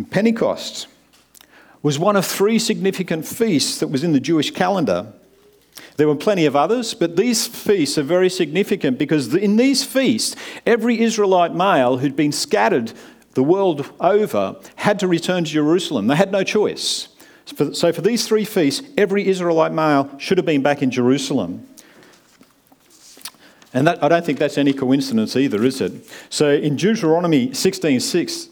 And 0.00 0.10
Pentecost 0.10 0.86
was 1.82 1.98
one 1.98 2.16
of 2.16 2.24
three 2.24 2.58
significant 2.58 3.26
feasts 3.26 3.80
that 3.80 3.88
was 3.88 4.02
in 4.02 4.12
the 4.12 4.18
Jewish 4.18 4.50
calendar. 4.50 5.12
There 5.98 6.08
were 6.08 6.16
plenty 6.16 6.46
of 6.46 6.56
others, 6.56 6.94
but 6.94 7.16
these 7.16 7.46
feasts 7.46 7.98
are 7.98 8.02
very 8.02 8.30
significant 8.30 8.96
because 8.96 9.34
in 9.34 9.56
these 9.56 9.84
feasts, 9.84 10.36
every 10.64 11.02
Israelite 11.02 11.54
male 11.54 11.98
who'd 11.98 12.16
been 12.16 12.32
scattered 12.32 12.94
the 13.34 13.42
world 13.42 13.92
over 14.00 14.56
had 14.76 14.98
to 15.00 15.06
return 15.06 15.44
to 15.44 15.50
Jerusalem. 15.50 16.06
They 16.06 16.16
had 16.16 16.32
no 16.32 16.44
choice. 16.44 17.08
So, 17.44 17.92
for 17.92 18.00
these 18.00 18.26
three 18.26 18.46
feasts, 18.46 18.88
every 18.96 19.28
Israelite 19.28 19.72
male 19.72 20.18
should 20.18 20.38
have 20.38 20.46
been 20.46 20.62
back 20.62 20.80
in 20.80 20.90
Jerusalem. 20.90 21.68
And 23.72 23.86
that, 23.86 24.02
I 24.02 24.08
don't 24.08 24.24
think 24.24 24.38
that's 24.38 24.58
any 24.58 24.72
coincidence 24.72 25.36
either, 25.36 25.62
is 25.64 25.80
it? 25.80 25.92
So 26.28 26.50
in 26.50 26.76
Deuteronomy 26.76 27.50
16:6, 27.50 28.49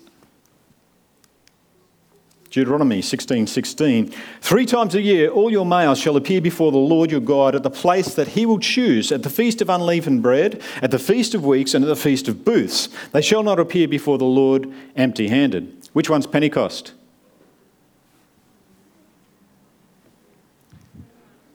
Deuteronomy 2.51 3.03
16:16. 3.03 3.47
16, 3.47 4.11
Three 4.41 4.65
times 4.65 4.95
a 4.95 5.03
year 5.03 5.29
all 5.29 5.51
your 5.51 5.67
males 5.67 5.99
shall 5.99 6.17
appear 6.17 6.41
before 6.41 6.73
the 6.73 6.79
Lord 6.79 7.11
your 7.11 7.21
God 7.21 7.55
at 7.55 7.63
the 7.63 7.71
place 7.71 8.15
that 8.15 8.29
he 8.29 8.47
will 8.47 8.59
choose, 8.59 9.13
at 9.13 9.23
the 9.23 9.29
feast 9.31 9.61
of 9.61 9.69
unleavened 9.69 10.23
bread, 10.23 10.63
at 10.81 10.91
the 10.91 10.99
feast 10.99 11.35
of 11.35 11.45
weeks, 11.45 11.75
and 11.75 11.85
at 11.85 11.89
the 11.89 11.97
feast 11.97 12.27
of 12.27 12.47
booths. 12.47 12.89
They 13.13 13.21
shall 13.21 13.43
not 13.43 13.61
appear 13.61 13.87
before 13.87 14.17
the 14.17 14.25
Lord 14.25 14.73
empty 14.97 15.29
handed. 15.29 15.89
Which 15.93 16.09
one's 16.09 16.27
Pentecost? 16.27 16.95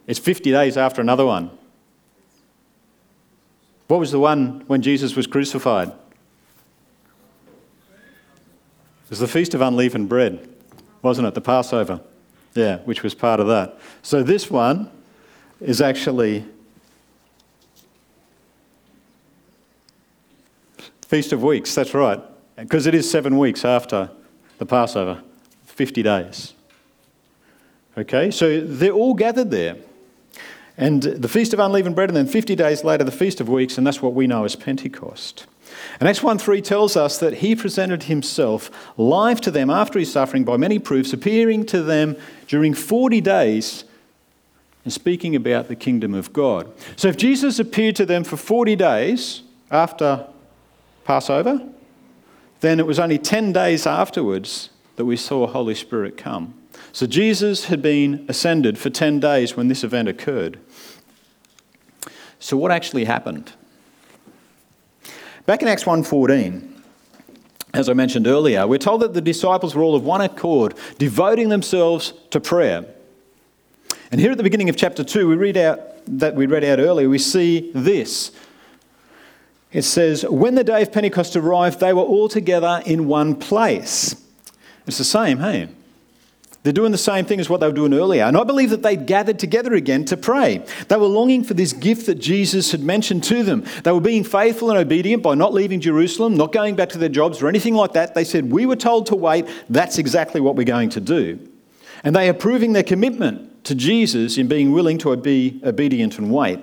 It's 0.05 0.19
50 0.19 0.51
days 0.51 0.77
after 0.77 1.01
another 1.01 1.25
one. 1.25 1.49
What 3.87 3.99
was 3.99 4.11
the 4.11 4.19
one 4.19 4.63
when 4.67 4.83
Jesus 4.83 5.15
was 5.15 5.25
crucified? 5.25 5.89
It 5.89 5.95
was 9.09 9.19
the 9.19 9.27
Feast 9.27 9.53
of 9.53 9.61
Unleavened 9.61 10.09
Bread 10.09 10.52
wasn't 11.03 11.27
it? 11.27 11.35
The 11.35 11.41
Passover. 11.41 12.01
Yeah, 12.55 12.77
which 12.79 13.03
was 13.03 13.13
part 13.13 13.39
of 13.39 13.47
that. 13.47 13.77
So 14.01 14.23
this 14.23 14.49
one 14.49 14.89
is 15.59 15.81
actually 15.81 16.45
Feast 21.07 21.31
of 21.31 21.43
Weeks, 21.43 21.75
that's 21.75 21.93
right. 21.93 22.19
Because 22.55 22.87
it 22.87 22.95
is 22.95 23.09
seven 23.09 23.37
weeks 23.37 23.63
after 23.63 24.09
the 24.57 24.65
Passover, 24.65 25.21
50 25.65 26.01
days. 26.01 26.53
Okay, 27.95 28.31
so 28.31 28.61
they're 28.61 28.91
all 28.91 29.13
gathered 29.13 29.51
there. 29.51 29.75
And 30.75 31.03
the 31.03 31.27
Feast 31.27 31.53
of 31.53 31.59
Unleavened 31.59 31.95
Bread, 31.95 32.09
and 32.09 32.17
then 32.17 32.25
50 32.25 32.55
days 32.55 32.83
later, 32.83 33.03
the 33.03 33.11
Feast 33.11 33.39
of 33.39 33.47
Weeks, 33.47 33.77
and 33.77 33.85
that's 33.85 34.01
what 34.01 34.15
we 34.15 34.25
know 34.25 34.43
as 34.43 34.55
Pentecost. 34.55 35.45
And 35.99 36.09
Acts 36.09 36.23
1 36.23 36.37
3 36.37 36.61
tells 36.61 36.95
us 36.95 37.17
that 37.19 37.35
he 37.35 37.55
presented 37.55 38.03
himself 38.03 38.69
live 38.97 39.41
to 39.41 39.51
them 39.51 39.69
after 39.69 39.99
his 39.99 40.11
suffering 40.11 40.43
by 40.43 40.57
many 40.57 40.79
proofs, 40.79 41.13
appearing 41.13 41.65
to 41.67 41.81
them 41.81 42.17
during 42.47 42.73
40 42.73 43.21
days 43.21 43.83
and 44.83 44.91
speaking 44.91 45.35
about 45.35 45.67
the 45.67 45.75
kingdom 45.75 46.13
of 46.13 46.33
God. 46.33 46.71
So 46.95 47.07
if 47.07 47.17
Jesus 47.17 47.59
appeared 47.59 47.95
to 47.97 48.05
them 48.05 48.23
for 48.23 48.37
40 48.37 48.75
days 48.75 49.43
after 49.71 50.27
Passover, 51.05 51.61
then 52.59 52.79
it 52.79 52.87
was 52.87 52.99
only 52.99 53.17
10 53.17 53.53
days 53.53 53.87
afterwards 53.87 54.69
that 54.95 55.05
we 55.05 55.17
saw 55.17 55.47
Holy 55.47 55.75
Spirit 55.75 56.17
come. 56.17 56.53
So 56.91 57.07
Jesus 57.07 57.65
had 57.65 57.81
been 57.81 58.25
ascended 58.27 58.77
for 58.77 58.89
10 58.89 59.19
days 59.19 59.57
when 59.57 59.67
this 59.67 59.83
event 59.83 60.07
occurred. 60.07 60.59
So 62.39 62.57
what 62.57 62.71
actually 62.71 63.05
happened? 63.05 63.53
Back 65.45 65.61
in 65.61 65.67
Acts 65.67 65.83
1:14, 65.83 66.61
as 67.73 67.89
I 67.89 67.93
mentioned 67.93 68.27
earlier, 68.27 68.65
we're 68.65 68.77
told 68.77 69.01
that 69.01 69.13
the 69.13 69.21
disciples 69.21 69.75
were 69.75 69.83
all 69.83 69.95
of 69.95 70.03
one 70.03 70.21
accord, 70.21 70.73
devoting 70.97 71.49
themselves 71.49 72.13
to 72.29 72.39
prayer. 72.39 72.85
And 74.09 74.21
here 74.21 74.31
at 74.31 74.37
the 74.37 74.43
beginning 74.43 74.69
of 74.69 74.77
chapter 74.77 75.03
2, 75.03 75.27
we 75.27 75.35
read 75.35 75.57
out 75.57 75.79
that 76.05 76.35
we 76.35 76.45
read 76.45 76.63
out 76.63 76.79
earlier, 76.79 77.09
we 77.09 77.17
see 77.17 77.71
this. 77.73 78.31
It 79.71 79.81
says, 79.81 80.23
When 80.29 80.55
the 80.55 80.63
day 80.63 80.81
of 80.81 80.91
Pentecost 80.91 81.35
arrived, 81.35 81.79
they 81.79 81.93
were 81.93 82.03
all 82.03 82.29
together 82.29 82.81
in 82.85 83.07
one 83.07 83.35
place. 83.35 84.15
It's 84.85 84.97
the 84.97 85.03
same, 85.03 85.39
hey? 85.39 85.69
They're 86.63 86.71
doing 86.71 86.93
the 86.93 86.97
same 86.97 87.25
thing 87.25 87.41
as 87.41 87.49
what 87.49 87.59
they 87.59 87.67
were 87.67 87.73
doing 87.73 87.93
earlier. 87.93 88.23
And 88.23 88.37
I 88.37 88.45
believe 88.45 88.69
that 88.69 88.83
they'd 88.83 89.05
gathered 89.05 89.37
together 89.37 89.73
again 89.73 90.05
to 90.05 90.15
pray. 90.15 90.65
They 90.87 90.95
were 90.95 91.07
longing 91.07 91.43
for 91.43 91.53
this 91.53 91.73
gift 91.73 92.05
that 92.05 92.15
Jesus 92.15 92.71
had 92.71 92.81
mentioned 92.81 93.25
to 93.25 93.43
them. 93.43 93.65
They 93.83 93.91
were 93.91 93.99
being 93.99 94.23
faithful 94.23 94.69
and 94.69 94.79
obedient 94.79 95.23
by 95.23 95.35
not 95.35 95.53
leaving 95.53 95.81
Jerusalem, 95.81 96.35
not 96.35 96.53
going 96.53 96.75
back 96.75 96.89
to 96.89 96.97
their 96.97 97.09
jobs 97.09 97.41
or 97.41 97.49
anything 97.49 97.75
like 97.75 97.93
that. 97.93 98.15
They 98.15 98.23
said, 98.23 98.49
We 98.49 98.65
were 98.65 98.77
told 98.77 99.07
to 99.07 99.15
wait. 99.15 99.45
That's 99.69 99.97
exactly 99.97 100.39
what 100.39 100.55
we're 100.55 100.63
going 100.63 100.89
to 100.91 101.01
do. 101.01 101.37
And 102.05 102.15
they 102.15 102.29
are 102.29 102.33
proving 102.33 102.71
their 102.71 102.83
commitment 102.83 103.65
to 103.65 103.75
Jesus 103.75 104.37
in 104.37 104.47
being 104.47 104.71
willing 104.71 104.97
to 104.99 105.15
be 105.17 105.59
obedient 105.65 106.17
and 106.17 106.31
wait. 106.31 106.61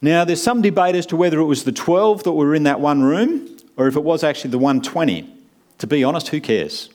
Now, 0.00 0.24
there's 0.24 0.42
some 0.42 0.62
debate 0.62 0.96
as 0.96 1.06
to 1.06 1.16
whether 1.16 1.38
it 1.38 1.44
was 1.44 1.62
the 1.62 1.72
12 1.72 2.24
that 2.24 2.32
were 2.32 2.54
in 2.56 2.64
that 2.64 2.80
one 2.80 3.02
room 3.02 3.56
or 3.76 3.86
if 3.86 3.94
it 3.94 4.02
was 4.02 4.24
actually 4.24 4.50
the 4.50 4.58
120. 4.58 5.32
To 5.78 5.86
be 5.86 6.02
honest, 6.02 6.28
who 6.28 6.40
cares? 6.40 6.90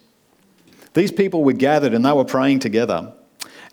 These 0.94 1.12
people 1.12 1.44
were 1.44 1.54
gathered 1.54 1.94
and 1.94 2.06
they 2.06 2.12
were 2.12 2.26
praying 2.26 2.60
together, 2.60 3.14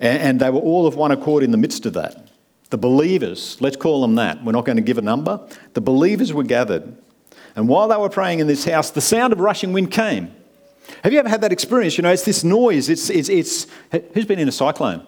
and 0.00 0.40
they 0.40 0.50
were 0.50 0.60
all 0.60 0.86
of 0.86 0.94
one 0.94 1.10
accord 1.10 1.42
in 1.42 1.50
the 1.50 1.56
midst 1.56 1.86
of 1.86 1.94
that. 1.94 2.28
The 2.70 2.78
believers, 2.78 3.56
let's 3.60 3.76
call 3.76 4.02
them 4.02 4.16
that, 4.16 4.44
we're 4.44 4.52
not 4.52 4.64
going 4.64 4.76
to 4.76 4.82
give 4.82 4.98
a 4.98 5.02
number. 5.02 5.40
The 5.72 5.80
believers 5.80 6.32
were 6.32 6.44
gathered. 6.44 6.96
And 7.56 7.66
while 7.66 7.88
they 7.88 7.96
were 7.96 8.10
praying 8.10 8.40
in 8.40 8.46
this 8.46 8.64
house, 8.64 8.90
the 8.90 9.00
sound 9.00 9.32
of 9.32 9.40
rushing 9.40 9.72
wind 9.72 9.90
came. 9.90 10.32
Have 11.02 11.12
you 11.12 11.18
ever 11.18 11.28
had 11.28 11.40
that 11.40 11.52
experience? 11.52 11.98
You 11.98 12.02
know, 12.02 12.12
it's 12.12 12.24
this 12.24 12.44
noise. 12.44 12.88
It's, 12.88 13.10
it's, 13.10 13.28
it's 13.28 13.66
who's 14.14 14.26
been 14.26 14.38
in 14.38 14.48
a 14.48 14.52
cyclone? 14.52 15.06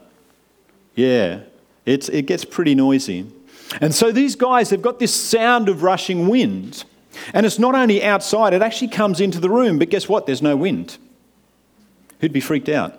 Yeah, 0.94 1.40
it's, 1.86 2.08
it 2.08 2.26
gets 2.26 2.44
pretty 2.44 2.74
noisy. 2.74 3.30
And 3.80 3.94
so 3.94 4.10
these 4.10 4.34
guys 4.36 4.70
have 4.70 4.82
got 4.82 4.98
this 4.98 5.14
sound 5.14 5.68
of 5.68 5.82
rushing 5.82 6.28
wind. 6.28 6.84
And 7.32 7.46
it's 7.46 7.58
not 7.58 7.74
only 7.74 8.02
outside, 8.02 8.52
it 8.52 8.62
actually 8.62 8.88
comes 8.88 9.20
into 9.20 9.38
the 9.38 9.50
room. 9.50 9.78
But 9.78 9.90
guess 9.90 10.08
what? 10.08 10.26
There's 10.26 10.42
no 10.42 10.56
wind. 10.56 10.98
Who'd 12.20 12.32
be 12.32 12.40
freaked 12.40 12.68
out? 12.68 12.98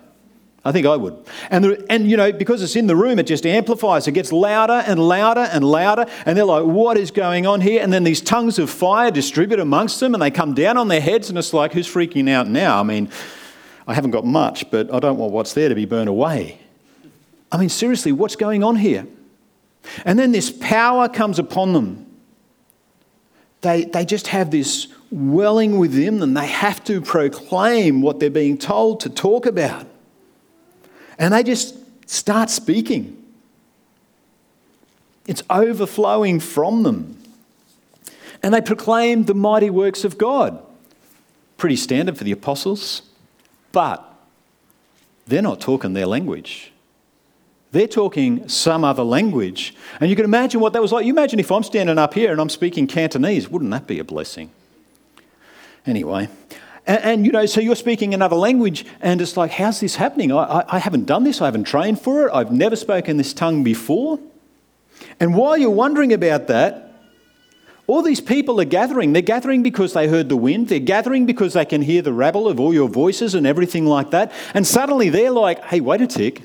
I 0.63 0.71
think 0.71 0.85
I 0.85 0.95
would. 0.95 1.25
And, 1.49 1.63
the, 1.63 1.85
and, 1.89 2.09
you 2.09 2.17
know, 2.17 2.31
because 2.31 2.61
it's 2.61 2.75
in 2.75 2.85
the 2.85 2.95
room, 2.95 3.17
it 3.17 3.25
just 3.25 3.47
amplifies. 3.47 4.07
It 4.07 4.11
gets 4.11 4.31
louder 4.31 4.83
and 4.85 4.99
louder 4.99 5.41
and 5.51 5.63
louder. 5.63 6.05
And 6.25 6.37
they're 6.37 6.45
like, 6.45 6.65
what 6.65 6.97
is 6.97 7.09
going 7.09 7.47
on 7.47 7.61
here? 7.61 7.81
And 7.81 7.91
then 7.91 8.03
these 8.03 8.21
tongues 8.21 8.59
of 8.59 8.69
fire 8.69 9.09
distribute 9.09 9.59
amongst 9.59 9.99
them 9.99 10.13
and 10.13 10.21
they 10.21 10.29
come 10.29 10.53
down 10.53 10.77
on 10.77 10.87
their 10.87 11.01
heads. 11.01 11.29
And 11.29 11.37
it's 11.37 11.51
like, 11.51 11.73
who's 11.73 11.87
freaking 11.87 12.29
out 12.29 12.47
now? 12.47 12.79
I 12.79 12.83
mean, 12.83 13.09
I 13.87 13.95
haven't 13.95 14.11
got 14.11 14.23
much, 14.23 14.69
but 14.69 14.93
I 14.93 14.99
don't 14.99 15.17
want 15.17 15.33
what's 15.33 15.53
there 15.53 15.67
to 15.67 15.73
be 15.73 15.85
burned 15.85 16.09
away. 16.09 16.59
I 17.51 17.57
mean, 17.57 17.69
seriously, 17.69 18.11
what's 18.11 18.35
going 18.35 18.63
on 18.63 18.75
here? 18.75 19.07
And 20.05 20.19
then 20.19 20.31
this 20.31 20.51
power 20.51 21.09
comes 21.09 21.39
upon 21.39 21.73
them. 21.73 22.05
They, 23.61 23.85
they 23.85 24.05
just 24.05 24.27
have 24.27 24.51
this 24.51 24.87
welling 25.11 25.77
within 25.77 26.19
them. 26.19 26.33
They 26.33 26.47
have 26.47 26.83
to 26.85 27.01
proclaim 27.01 28.01
what 28.01 28.19
they're 28.19 28.29
being 28.29 28.57
told 28.57 29.01
to 29.01 29.09
talk 29.09 29.45
about. 29.45 29.85
And 31.19 31.33
they 31.33 31.43
just 31.43 31.77
start 32.09 32.49
speaking. 32.49 33.21
It's 35.27 35.43
overflowing 35.49 36.39
from 36.39 36.83
them. 36.83 37.21
And 38.41 38.53
they 38.53 38.61
proclaim 38.61 39.25
the 39.25 39.35
mighty 39.35 39.69
works 39.69 40.03
of 40.03 40.17
God. 40.17 40.59
Pretty 41.57 41.75
standard 41.75 42.17
for 42.17 42.23
the 42.23 42.31
apostles, 42.31 43.03
but 43.71 44.03
they're 45.27 45.43
not 45.43 45.61
talking 45.61 45.93
their 45.93 46.07
language. 46.07 46.71
They're 47.71 47.87
talking 47.87 48.49
some 48.49 48.83
other 48.83 49.03
language. 49.03 49.75
And 49.99 50.09
you 50.09 50.15
can 50.15 50.25
imagine 50.25 50.59
what 50.59 50.73
that 50.73 50.81
was 50.81 50.91
like. 50.91 51.05
You 51.05 51.13
imagine 51.13 51.39
if 51.39 51.51
I'm 51.51 51.63
standing 51.63 51.97
up 51.97 52.13
here 52.13 52.31
and 52.31 52.41
I'm 52.41 52.49
speaking 52.49 52.87
Cantonese, 52.87 53.47
wouldn't 53.47 53.71
that 53.71 53.85
be 53.85 53.99
a 53.99 54.03
blessing? 54.03 54.51
Anyway, 55.85 56.29
and, 56.88 57.03
and, 57.03 57.25
you 57.25 57.31
know, 57.31 57.45
so 57.45 57.61
you're 57.61 57.75
speaking 57.75 58.13
another 58.13 58.35
language, 58.35 58.85
and 59.01 59.21
it's 59.21 59.38
like, 59.38 59.51
how's 59.51 59.79
this 59.79 59.95
happening? 59.95 60.31
I, 60.31 60.43
I, 60.43 60.75
I 60.75 60.79
haven't 60.79 61.05
done 61.05 61.23
this, 61.23 61.41
I 61.41 61.45
haven't 61.45 61.65
trained 61.65 62.01
for 62.01 62.27
it, 62.27 62.31
I've 62.33 62.51
never 62.51 62.75
spoken 62.75 63.17
this 63.17 63.33
tongue 63.33 63.63
before. 63.63 64.19
And 65.19 65.35
while 65.35 65.57
you're 65.57 65.69
wondering 65.69 66.13
about 66.13 66.47
that, 66.47 66.91
all 67.88 68.01
these 68.01 68.21
people 68.21 68.61
are 68.61 68.65
gathering. 68.65 69.11
They're 69.11 69.21
gathering 69.21 69.63
because 69.63 69.93
they 69.93 70.07
heard 70.07 70.29
the 70.29 70.38
wind. 70.38 70.69
They're 70.69 70.79
gathering 70.79 71.25
because 71.25 71.53
they 71.53 71.65
can 71.65 71.81
hear 71.81 72.01
the 72.01 72.13
rabble 72.13 72.47
of 72.47 72.59
all 72.59 72.73
your 72.73 72.88
voices 72.88 73.35
and 73.35 73.45
everything 73.45 73.85
like 73.85 74.11
that. 74.11 74.31
And 74.53 74.65
suddenly 74.65 75.09
they're 75.09 75.31
like, 75.31 75.61
hey, 75.65 75.81
wait 75.81 76.00
a 76.00 76.07
tick. 76.07 76.43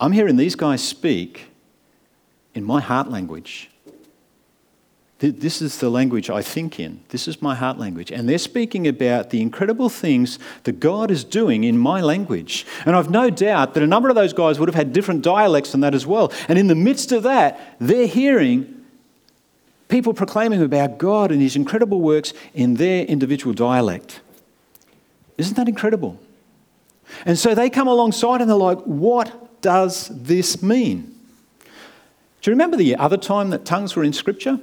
I'm 0.00 0.12
hearing 0.12 0.36
these 0.36 0.54
guys 0.54 0.82
speak 0.82 1.46
in 2.54 2.64
my 2.64 2.80
heart 2.80 3.10
language. 3.10 3.70
This 5.18 5.62
is 5.62 5.78
the 5.78 5.88
language 5.88 6.28
I 6.28 6.42
think 6.42 6.78
in. 6.78 7.00
This 7.08 7.26
is 7.26 7.40
my 7.40 7.54
heart 7.54 7.78
language. 7.78 8.12
And 8.12 8.28
they're 8.28 8.36
speaking 8.36 8.86
about 8.86 9.30
the 9.30 9.40
incredible 9.40 9.88
things 9.88 10.38
that 10.64 10.78
God 10.78 11.10
is 11.10 11.24
doing 11.24 11.64
in 11.64 11.78
my 11.78 12.02
language. 12.02 12.66
And 12.84 12.94
I've 12.94 13.10
no 13.10 13.30
doubt 13.30 13.72
that 13.74 13.82
a 13.82 13.86
number 13.86 14.10
of 14.10 14.14
those 14.14 14.34
guys 14.34 14.58
would 14.58 14.68
have 14.68 14.74
had 14.74 14.92
different 14.92 15.22
dialects 15.22 15.72
than 15.72 15.80
that 15.80 15.94
as 15.94 16.06
well. 16.06 16.30
And 16.48 16.58
in 16.58 16.66
the 16.66 16.74
midst 16.74 17.12
of 17.12 17.22
that, 17.22 17.76
they're 17.80 18.06
hearing 18.06 18.84
people 19.88 20.12
proclaiming 20.12 20.60
about 20.60 20.98
God 20.98 21.32
and 21.32 21.40
His 21.40 21.56
incredible 21.56 22.02
works 22.02 22.34
in 22.52 22.74
their 22.74 23.06
individual 23.06 23.54
dialect. 23.54 24.20
Isn't 25.38 25.56
that 25.56 25.68
incredible? 25.68 26.20
And 27.24 27.38
so 27.38 27.54
they 27.54 27.70
come 27.70 27.88
alongside 27.88 28.42
and 28.42 28.50
they're 28.50 28.56
like, 28.56 28.80
what 28.80 29.62
does 29.62 30.08
this 30.08 30.62
mean? 30.62 31.14
Do 31.62 32.50
you 32.50 32.52
remember 32.52 32.76
the 32.76 32.96
other 32.96 33.16
time 33.16 33.48
that 33.50 33.64
tongues 33.64 33.96
were 33.96 34.04
in 34.04 34.12
Scripture? 34.12 34.60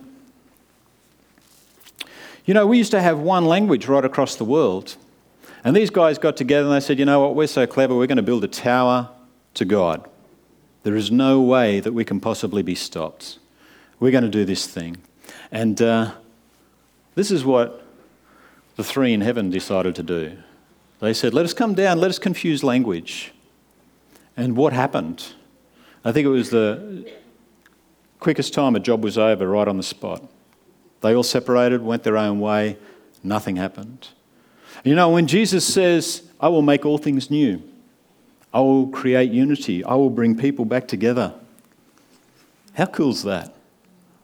You 2.45 2.53
know, 2.53 2.67
we 2.67 2.77
used 2.77 2.91
to 2.91 3.01
have 3.01 3.19
one 3.19 3.45
language 3.45 3.87
right 3.87 4.03
across 4.03 4.35
the 4.35 4.43
world. 4.43 4.97
And 5.63 5.75
these 5.75 5.89
guys 5.89 6.17
got 6.17 6.35
together 6.35 6.67
and 6.67 6.75
they 6.75 6.81
said, 6.81 6.99
you 6.99 7.05
know 7.05 7.21
what, 7.21 7.35
we're 7.35 7.47
so 7.47 7.65
clever, 7.65 7.95
we're 7.95 8.07
going 8.07 8.17
to 8.17 8.23
build 8.23 8.43
a 8.43 8.49
tower 8.49 9.09
to 9.53 9.63
God. 9.63 10.09
There 10.83 10.95
is 10.95 11.09
no 11.09 11.39
way 11.39 11.79
that 11.79 11.93
we 11.93 12.03
can 12.03 12.19
possibly 12.19 12.61
be 12.61 12.75
stopped. 12.75 13.39
We're 13.99 14.11
going 14.11 14.25
to 14.25 14.29
do 14.29 14.43
this 14.43 14.67
thing. 14.67 14.97
And 15.51 15.81
uh, 15.81 16.11
this 17.15 17.31
is 17.31 17.45
what 17.45 17.85
the 18.75 18.83
three 18.83 19.13
in 19.13 19.21
heaven 19.21 19.49
decided 19.49 19.95
to 19.95 20.03
do. 20.03 20.37
They 20.99 21.13
said, 21.13 21.33
let 21.33 21.45
us 21.45 21.53
come 21.53 21.73
down, 21.73 21.99
let 21.99 22.09
us 22.09 22.19
confuse 22.19 22.61
language. 22.63 23.33
And 24.35 24.57
what 24.57 24.73
happened? 24.73 25.27
I 26.03 26.11
think 26.11 26.25
it 26.25 26.29
was 26.29 26.49
the 26.49 27.09
quickest 28.19 28.53
time 28.53 28.75
a 28.75 28.79
job 28.81 29.01
was 29.01 29.17
over 29.17 29.47
right 29.47 29.67
on 29.67 29.77
the 29.77 29.83
spot. 29.83 30.23
They 31.03 31.13
all 31.13 31.23
separated, 31.23 31.83
went 31.83 32.03
their 32.03 32.17
own 32.17 32.39
way, 32.39 32.77
nothing 33.23 33.57
happened. 33.57 34.07
You 34.85 34.95
know, 34.95 35.09
when 35.09 35.27
Jesus 35.27 35.65
says, 35.71 36.23
I 36.39 36.47
will 36.47 36.61
make 36.61 36.85
all 36.85 36.97
things 36.97 37.29
new, 37.29 37.61
I 38.53 38.61
will 38.61 38.87
create 38.87 39.29
unity, 39.29 39.83
I 39.83 39.95
will 39.95 40.09
bring 40.09 40.37
people 40.37 40.63
back 40.63 40.87
together. 40.87 41.33
How 42.73 42.85
cool 42.85 43.11
is 43.11 43.23
that? 43.23 43.53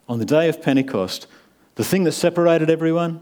On 0.08 0.18
the 0.18 0.24
day 0.24 0.48
of 0.48 0.62
Pentecost, 0.62 1.26
the 1.74 1.84
thing 1.84 2.04
that 2.04 2.12
separated 2.12 2.70
everyone, 2.70 3.20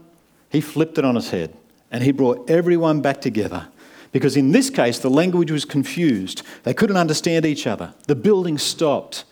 he 0.49 0.61
flipped 0.61 0.97
it 0.97 1.03
on 1.03 1.17
its 1.17 1.31
head 1.31 1.53
and 1.91 2.01
he 2.01 2.13
brought 2.13 2.49
everyone 2.49 3.01
back 3.01 3.19
together. 3.19 3.67
Because 4.13 4.37
in 4.37 4.51
this 4.51 4.69
case, 4.69 4.99
the 4.99 5.09
language 5.09 5.51
was 5.51 5.65
confused. 5.65 6.43
They 6.63 6.73
couldn't 6.73 6.97
understand 6.97 7.45
each 7.45 7.67
other. 7.67 7.93
The 8.07 8.15
building 8.15 8.57
stopped 8.57 9.25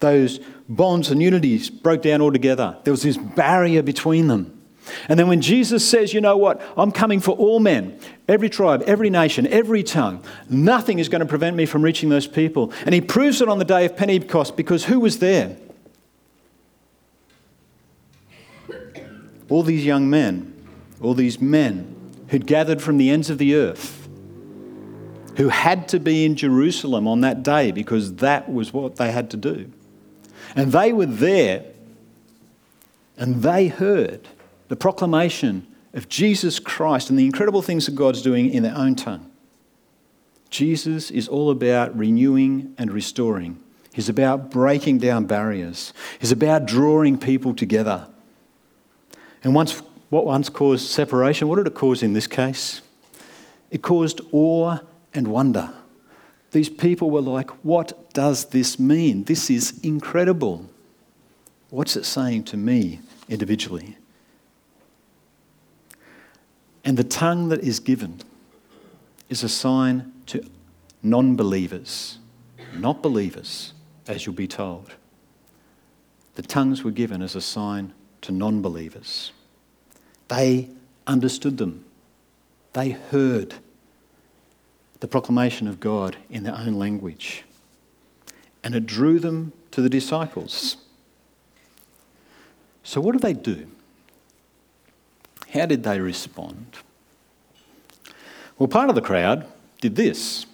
those 0.00 0.40
bonds 0.68 1.10
and 1.10 1.22
unities 1.22 1.70
broke 1.70 2.02
down 2.02 2.20
altogether. 2.20 2.76
There 2.84 2.92
was 2.92 3.02
this 3.02 3.16
barrier 3.16 3.82
between 3.82 4.28
them. 4.28 4.50
And 5.08 5.18
then 5.18 5.28
when 5.28 5.40
Jesus 5.40 5.86
says, 5.86 6.12
you 6.12 6.20
know 6.20 6.36
what, 6.36 6.60
I'm 6.76 6.92
coming 6.92 7.20
for 7.20 7.32
all 7.32 7.58
men, 7.58 7.98
every 8.28 8.50
tribe, 8.50 8.82
every 8.86 9.08
nation, 9.08 9.46
every 9.46 9.82
tongue, 9.82 10.22
nothing 10.48 10.98
is 10.98 11.08
going 11.08 11.20
to 11.20 11.26
prevent 11.26 11.56
me 11.56 11.66
from 11.66 11.82
reaching 11.82 12.10
those 12.10 12.26
people. 12.26 12.72
And 12.84 12.94
he 12.94 13.00
proves 13.00 13.40
it 13.40 13.48
on 13.48 13.58
the 13.58 13.64
day 13.64 13.86
of 13.86 13.96
Pentecost 13.96 14.56
because 14.56 14.84
who 14.84 15.00
was 15.00 15.18
there? 15.18 15.56
All 19.48 19.62
these 19.62 19.84
young 19.84 20.08
men, 20.08 20.52
all 21.00 21.14
these 21.14 21.40
men 21.40 22.12
who'd 22.28 22.46
gathered 22.46 22.82
from 22.82 22.96
the 22.96 23.10
ends 23.10 23.30
of 23.30 23.38
the 23.38 23.54
earth, 23.54 24.08
who 25.36 25.48
had 25.48 25.88
to 25.88 26.00
be 26.00 26.24
in 26.24 26.36
Jerusalem 26.36 27.06
on 27.08 27.20
that 27.22 27.42
day 27.42 27.70
because 27.70 28.16
that 28.16 28.52
was 28.52 28.72
what 28.72 28.96
they 28.96 29.10
had 29.12 29.30
to 29.30 29.36
do. 29.36 29.70
And 30.54 30.72
they 30.72 30.92
were 30.92 31.06
there 31.06 31.64
and 33.16 33.42
they 33.42 33.68
heard 33.68 34.28
the 34.68 34.76
proclamation 34.76 35.66
of 35.92 36.08
Jesus 36.08 36.58
Christ 36.58 37.10
and 37.10 37.18
the 37.18 37.26
incredible 37.26 37.62
things 37.62 37.86
that 37.86 37.94
God's 37.94 38.22
doing 38.22 38.50
in 38.50 38.62
their 38.62 38.76
own 38.76 38.94
tongue. 38.94 39.30
Jesus 40.50 41.10
is 41.10 41.28
all 41.28 41.50
about 41.50 41.96
renewing 41.96 42.74
and 42.78 42.92
restoring. 42.92 43.60
He's 43.92 44.08
about 44.08 44.50
breaking 44.50 44.98
down 44.98 45.26
barriers. 45.26 45.92
He's 46.20 46.32
about 46.32 46.66
drawing 46.66 47.18
people 47.18 47.54
together. 47.54 48.08
And 49.44 49.54
once, 49.54 49.80
what 50.10 50.26
once 50.26 50.48
caused 50.48 50.88
separation, 50.88 51.48
what 51.48 51.56
did 51.56 51.66
it 51.66 51.74
cause 51.74 52.02
in 52.02 52.12
this 52.12 52.26
case? 52.26 52.80
It 53.70 53.82
caused 53.82 54.20
awe 54.32 54.78
and 55.12 55.28
wonder. 55.28 55.72
These 56.54 56.68
people 56.68 57.10
were 57.10 57.20
like, 57.20 57.50
What 57.64 58.12
does 58.14 58.44
this 58.50 58.78
mean? 58.78 59.24
This 59.24 59.50
is 59.50 59.80
incredible. 59.82 60.70
What's 61.68 61.96
it 61.96 62.04
saying 62.04 62.44
to 62.44 62.56
me 62.56 63.00
individually? 63.28 63.96
And 66.84 66.96
the 66.96 67.02
tongue 67.02 67.48
that 67.48 67.64
is 67.64 67.80
given 67.80 68.20
is 69.28 69.42
a 69.42 69.48
sign 69.48 70.12
to 70.26 70.48
non 71.02 71.34
believers, 71.34 72.18
not 72.72 73.02
believers, 73.02 73.72
as 74.06 74.24
you'll 74.24 74.36
be 74.36 74.46
told. 74.46 74.94
The 76.36 76.42
tongues 76.42 76.84
were 76.84 76.92
given 76.92 77.20
as 77.20 77.34
a 77.34 77.40
sign 77.40 77.92
to 78.20 78.30
non 78.30 78.62
believers. 78.62 79.32
They 80.28 80.68
understood 81.04 81.58
them, 81.58 81.84
they 82.74 82.90
heard 82.90 83.54
the 85.04 85.08
proclamation 85.08 85.68
of 85.68 85.80
God 85.80 86.16
in 86.30 86.44
their 86.44 86.56
own 86.56 86.78
language. 86.78 87.44
And 88.62 88.74
it 88.74 88.86
drew 88.86 89.18
them 89.18 89.52
to 89.70 89.82
the 89.82 89.90
disciples. 89.90 90.78
So, 92.82 93.02
what 93.02 93.12
did 93.12 93.20
they 93.20 93.34
do? 93.34 93.66
How 95.52 95.66
did 95.66 95.82
they 95.82 96.00
respond? 96.00 96.78
Well, 98.58 98.66
part 98.66 98.88
of 98.88 98.94
the 98.94 99.02
crowd 99.02 99.46
did 99.82 99.94
this. 99.94 100.46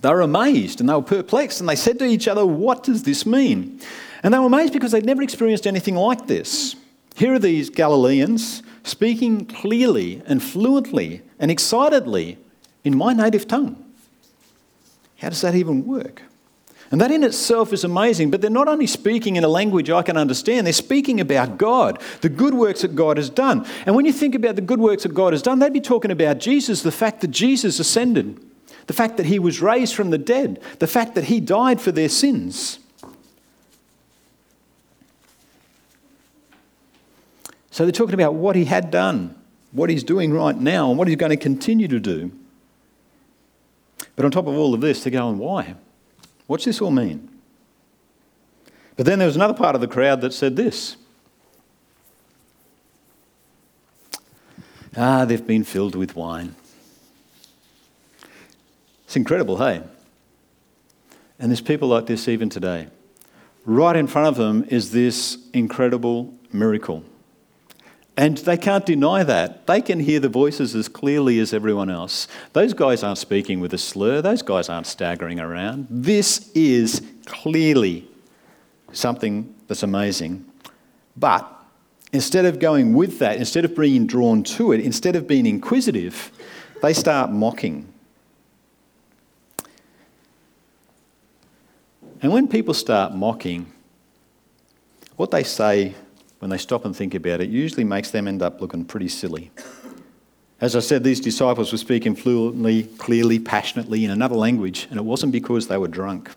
They 0.00 0.08
were 0.08 0.22
amazed 0.22 0.80
and 0.80 0.88
they 0.88 0.94
were 0.94 1.02
perplexed 1.02 1.60
and 1.60 1.68
they 1.68 1.76
said 1.76 1.98
to 1.98 2.06
each 2.06 2.28
other, 2.28 2.46
What 2.46 2.82
does 2.82 3.02
this 3.02 3.26
mean? 3.26 3.78
And 4.22 4.32
they 4.32 4.38
were 4.38 4.46
amazed 4.46 4.72
because 4.72 4.92
they'd 4.92 5.04
never 5.04 5.22
experienced 5.22 5.66
anything 5.66 5.96
like 5.96 6.28
this. 6.28 6.76
Here 7.14 7.34
are 7.34 7.38
these 7.38 7.68
Galileans 7.68 8.62
speaking 8.84 9.44
clearly 9.44 10.22
and 10.24 10.42
fluently 10.42 11.20
and 11.38 11.50
excitedly 11.50 12.38
in 12.84 12.96
my 12.96 13.12
native 13.12 13.46
tongue. 13.46 13.84
How 15.18 15.28
does 15.28 15.42
that 15.42 15.54
even 15.54 15.86
work? 15.86 16.22
And 16.90 17.00
that 17.00 17.12
in 17.12 17.22
itself 17.22 17.72
is 17.72 17.84
amazing, 17.84 18.30
but 18.32 18.40
they're 18.40 18.50
not 18.50 18.66
only 18.66 18.86
speaking 18.86 19.36
in 19.36 19.44
a 19.44 19.48
language 19.48 19.90
I 19.90 20.02
can 20.02 20.16
understand, 20.16 20.66
they're 20.66 20.72
speaking 20.72 21.20
about 21.20 21.56
God, 21.56 22.02
the 22.20 22.28
good 22.28 22.54
works 22.54 22.82
that 22.82 22.96
God 22.96 23.16
has 23.16 23.30
done. 23.30 23.64
And 23.86 23.94
when 23.94 24.06
you 24.06 24.12
think 24.12 24.34
about 24.34 24.56
the 24.56 24.62
good 24.62 24.80
works 24.80 25.04
that 25.04 25.14
God 25.14 25.32
has 25.32 25.42
done, 25.42 25.60
they'd 25.60 25.72
be 25.72 25.80
talking 25.80 26.10
about 26.10 26.38
Jesus, 26.38 26.82
the 26.82 26.90
fact 26.90 27.20
that 27.20 27.30
Jesus 27.30 27.78
ascended, 27.78 28.44
the 28.88 28.92
fact 28.92 29.18
that 29.18 29.26
he 29.26 29.38
was 29.38 29.60
raised 29.60 29.94
from 29.94 30.10
the 30.10 30.18
dead, 30.18 30.60
the 30.80 30.88
fact 30.88 31.14
that 31.14 31.24
he 31.24 31.38
died 31.38 31.80
for 31.80 31.92
their 31.92 32.08
sins. 32.08 32.80
So 37.70 37.84
they're 37.84 37.92
talking 37.92 38.14
about 38.14 38.34
what 38.34 38.56
he 38.56 38.64
had 38.64 38.90
done, 38.90 39.36
what 39.70 39.90
he's 39.90 40.02
doing 40.02 40.32
right 40.32 40.56
now, 40.56 40.88
and 40.88 40.98
what 40.98 41.06
he's 41.06 41.16
going 41.16 41.30
to 41.30 41.36
continue 41.36 41.86
to 41.86 42.00
do. 42.00 42.32
But 44.16 44.24
on 44.24 44.30
top 44.30 44.46
of 44.46 44.56
all 44.56 44.74
of 44.74 44.80
this, 44.80 45.02
they're 45.02 45.10
going, 45.10 45.38
why? 45.38 45.74
What's 46.46 46.64
this 46.64 46.80
all 46.80 46.90
mean? 46.90 47.28
But 48.96 49.06
then 49.06 49.18
there 49.18 49.26
was 49.26 49.36
another 49.36 49.54
part 49.54 49.74
of 49.74 49.80
the 49.80 49.88
crowd 49.88 50.20
that 50.20 50.34
said 50.34 50.56
this 50.56 50.96
Ah, 54.96 55.24
they've 55.24 55.46
been 55.46 55.64
filled 55.64 55.94
with 55.94 56.16
wine. 56.16 56.54
It's 59.04 59.16
incredible, 59.16 59.56
hey? 59.58 59.82
And 61.38 61.50
there's 61.50 61.60
people 61.60 61.88
like 61.88 62.06
this 62.06 62.28
even 62.28 62.48
today. 62.48 62.88
Right 63.64 63.96
in 63.96 64.06
front 64.06 64.28
of 64.28 64.36
them 64.36 64.64
is 64.68 64.90
this 64.90 65.38
incredible 65.52 66.34
miracle. 66.52 67.04
And 68.20 68.36
they 68.36 68.58
can't 68.58 68.84
deny 68.84 69.22
that. 69.22 69.66
They 69.66 69.80
can 69.80 69.98
hear 69.98 70.20
the 70.20 70.28
voices 70.28 70.74
as 70.74 70.88
clearly 70.88 71.38
as 71.38 71.54
everyone 71.54 71.88
else. 71.88 72.28
Those 72.52 72.74
guys 72.74 73.02
aren't 73.02 73.16
speaking 73.16 73.60
with 73.60 73.72
a 73.72 73.78
slur, 73.78 74.20
those 74.20 74.42
guys 74.42 74.68
aren't 74.68 74.86
staggering 74.86 75.40
around. 75.40 75.86
This 75.88 76.50
is 76.54 77.00
clearly 77.24 78.06
something 78.92 79.54
that's 79.68 79.82
amazing. 79.82 80.44
But 81.16 81.50
instead 82.12 82.44
of 82.44 82.58
going 82.58 82.92
with 82.92 83.20
that, 83.20 83.38
instead 83.38 83.64
of 83.64 83.74
being 83.74 84.06
drawn 84.06 84.42
to 84.42 84.72
it, 84.72 84.80
instead 84.80 85.16
of 85.16 85.26
being 85.26 85.46
inquisitive, 85.46 86.30
they 86.82 86.92
start 86.92 87.32
mocking. 87.32 87.90
And 92.20 92.30
when 92.30 92.48
people 92.48 92.74
start 92.74 93.14
mocking, 93.14 93.72
what 95.16 95.30
they 95.30 95.42
say 95.42 95.94
when 96.40 96.50
they 96.50 96.58
stop 96.58 96.84
and 96.84 96.96
think 96.96 97.14
about 97.14 97.40
it 97.40 97.44
it 97.44 97.50
usually 97.50 97.84
makes 97.84 98.10
them 98.10 98.26
end 98.26 98.42
up 98.42 98.60
looking 98.60 98.84
pretty 98.84 99.08
silly. 99.08 99.50
As 100.60 100.76
I 100.76 100.80
said, 100.80 101.04
these 101.04 101.20
disciples 101.20 101.72
were 101.72 101.78
speaking 101.78 102.14
fluently, 102.14 102.82
clearly, 102.98 103.38
passionately 103.38 104.04
in 104.04 104.10
another 104.10 104.34
language, 104.34 104.88
and 104.90 104.98
it 104.98 105.04
wasn't 105.04 105.32
because 105.32 105.68
they 105.68 105.78
were 105.78 105.88
drunk. 105.88 106.30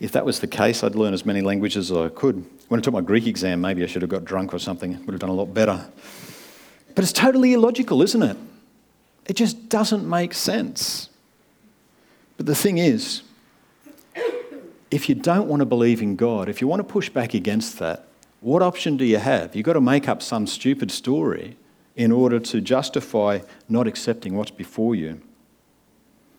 If 0.00 0.12
that 0.12 0.26
was 0.26 0.40
the 0.40 0.46
case, 0.46 0.84
I'd 0.84 0.94
learn 0.94 1.14
as 1.14 1.24
many 1.24 1.40
languages 1.40 1.90
as 1.90 1.96
I 1.96 2.08
could. 2.08 2.44
When 2.68 2.78
I 2.78 2.82
took 2.82 2.92
my 2.92 3.00
Greek 3.00 3.26
exam, 3.26 3.62
maybe 3.62 3.82
I 3.82 3.86
should 3.86 4.02
have 4.02 4.10
got 4.10 4.24
drunk 4.24 4.52
or 4.52 4.58
something. 4.58 4.92
Would 5.06 5.12
have 5.12 5.20
done 5.20 5.30
a 5.30 5.34
lot 5.34 5.54
better. 5.54 5.86
But 6.94 7.04
it's 7.04 7.12
totally 7.12 7.54
illogical, 7.54 8.02
isn't 8.02 8.22
it? 8.22 8.36
It 9.26 9.36
just 9.36 9.68
doesn't 9.68 10.08
make 10.08 10.34
sense. 10.34 11.08
But 12.36 12.46
the 12.46 12.54
thing 12.54 12.78
is, 12.78 13.22
if 14.90 15.08
you 15.08 15.14
don't 15.14 15.48
want 15.48 15.60
to 15.60 15.66
believe 15.66 16.02
in 16.02 16.16
God, 16.16 16.48
if 16.48 16.60
you 16.60 16.66
want 16.66 16.80
to 16.80 16.84
push 16.84 17.08
back 17.08 17.34
against 17.34 17.78
that, 17.78 18.06
what 18.40 18.62
option 18.62 18.96
do 18.96 19.04
you 19.04 19.18
have? 19.18 19.54
You've 19.54 19.66
got 19.66 19.74
to 19.74 19.80
make 19.80 20.08
up 20.08 20.22
some 20.22 20.46
stupid 20.46 20.90
story 20.90 21.56
in 21.94 22.10
order 22.10 22.40
to 22.40 22.60
justify 22.60 23.40
not 23.68 23.86
accepting 23.86 24.36
what's 24.36 24.50
before 24.50 24.94
you. 24.94 25.20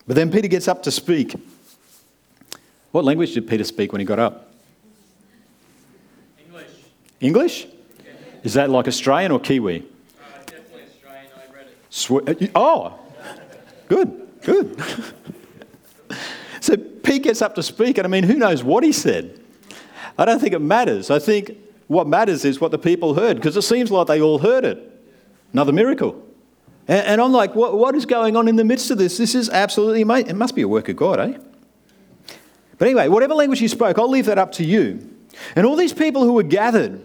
But 0.07 0.15
then 0.15 0.31
Peter 0.31 0.47
gets 0.47 0.67
up 0.67 0.83
to 0.83 0.91
speak. 0.91 1.35
What 2.91 3.05
language 3.05 3.33
did 3.33 3.47
Peter 3.47 3.63
speak 3.63 3.91
when 3.93 3.99
he 3.99 4.05
got 4.05 4.19
up? 4.19 4.51
English. 6.39 6.67
English? 7.19 7.67
Is 8.43 8.55
that 8.55 8.69
like 8.69 8.87
Australian 8.87 9.31
or 9.31 9.39
Kiwi? 9.39 9.79
Uh, 9.79 10.37
definitely 10.39 10.83
Australian. 10.83 11.31
I 11.37 11.55
read 11.55 11.67
it. 11.67 11.77
Swe- 11.89 12.23
uh, 12.25 12.47
oh, 12.55 12.99
good, 13.87 14.27
good. 14.41 14.83
Pete 17.11 17.23
gets 17.23 17.41
up 17.41 17.55
to 17.55 17.63
speak, 17.63 17.97
and 17.97 18.07
I 18.07 18.09
mean, 18.09 18.23
who 18.23 18.35
knows 18.35 18.63
what 18.63 18.85
he 18.85 18.93
said? 18.93 19.37
I 20.17 20.23
don't 20.23 20.39
think 20.39 20.53
it 20.53 20.61
matters. 20.61 21.11
I 21.11 21.19
think 21.19 21.57
what 21.87 22.07
matters 22.07 22.45
is 22.45 22.61
what 22.61 22.71
the 22.71 22.77
people 22.77 23.15
heard, 23.15 23.35
because 23.35 23.57
it 23.57 23.63
seems 23.63 23.91
like 23.91 24.07
they 24.07 24.21
all 24.21 24.39
heard 24.39 24.63
it. 24.63 24.79
Another 25.51 25.73
miracle. 25.73 26.25
And, 26.87 27.05
and 27.05 27.21
I'm 27.21 27.33
like, 27.33 27.53
what, 27.53 27.77
what 27.77 27.95
is 27.95 28.05
going 28.05 28.37
on 28.37 28.47
in 28.47 28.55
the 28.55 28.63
midst 28.63 28.91
of 28.91 28.97
this? 28.97 29.17
This 29.17 29.35
is 29.35 29.49
absolutely 29.49 30.03
amazing. 30.03 30.29
It 30.29 30.35
must 30.37 30.55
be 30.55 30.61
a 30.61 30.69
work 30.69 30.87
of 30.87 30.95
God, 30.95 31.19
eh? 31.19 31.37
But 32.77 32.87
anyway, 32.87 33.09
whatever 33.09 33.33
language 33.35 33.59
he 33.59 33.67
spoke, 33.67 33.99
I'll 33.99 34.09
leave 34.09 34.27
that 34.27 34.37
up 34.37 34.53
to 34.53 34.63
you. 34.63 35.13
And 35.57 35.65
all 35.65 35.75
these 35.75 35.91
people 35.91 36.23
who 36.23 36.31
were 36.31 36.43
gathered 36.43 37.01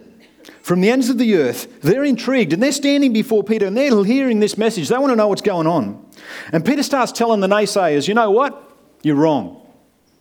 from 0.61 0.79
the 0.79 0.89
ends 0.89 1.09
of 1.09 1.17
the 1.17 1.35
earth, 1.35 1.81
they're 1.81 2.05
intrigued 2.05 2.53
and 2.53 2.63
they're 2.63 2.71
standing 2.71 3.11
before 3.11 3.43
Peter 3.43 3.65
and 3.65 3.75
they're 3.75 4.05
hearing 4.05 4.39
this 4.39 4.57
message. 4.57 4.87
They 4.87 4.97
want 4.97 5.11
to 5.11 5.17
know 5.17 5.27
what's 5.27 5.41
going 5.41 5.67
on. 5.67 6.05
And 6.53 6.63
Peter 6.63 6.81
starts 6.81 7.11
telling 7.11 7.41
the 7.41 7.47
naysayers, 7.47 8.07
you 8.07 8.13
know 8.13 8.31
what? 8.31 8.71
You're 9.03 9.17
wrong. 9.17 9.66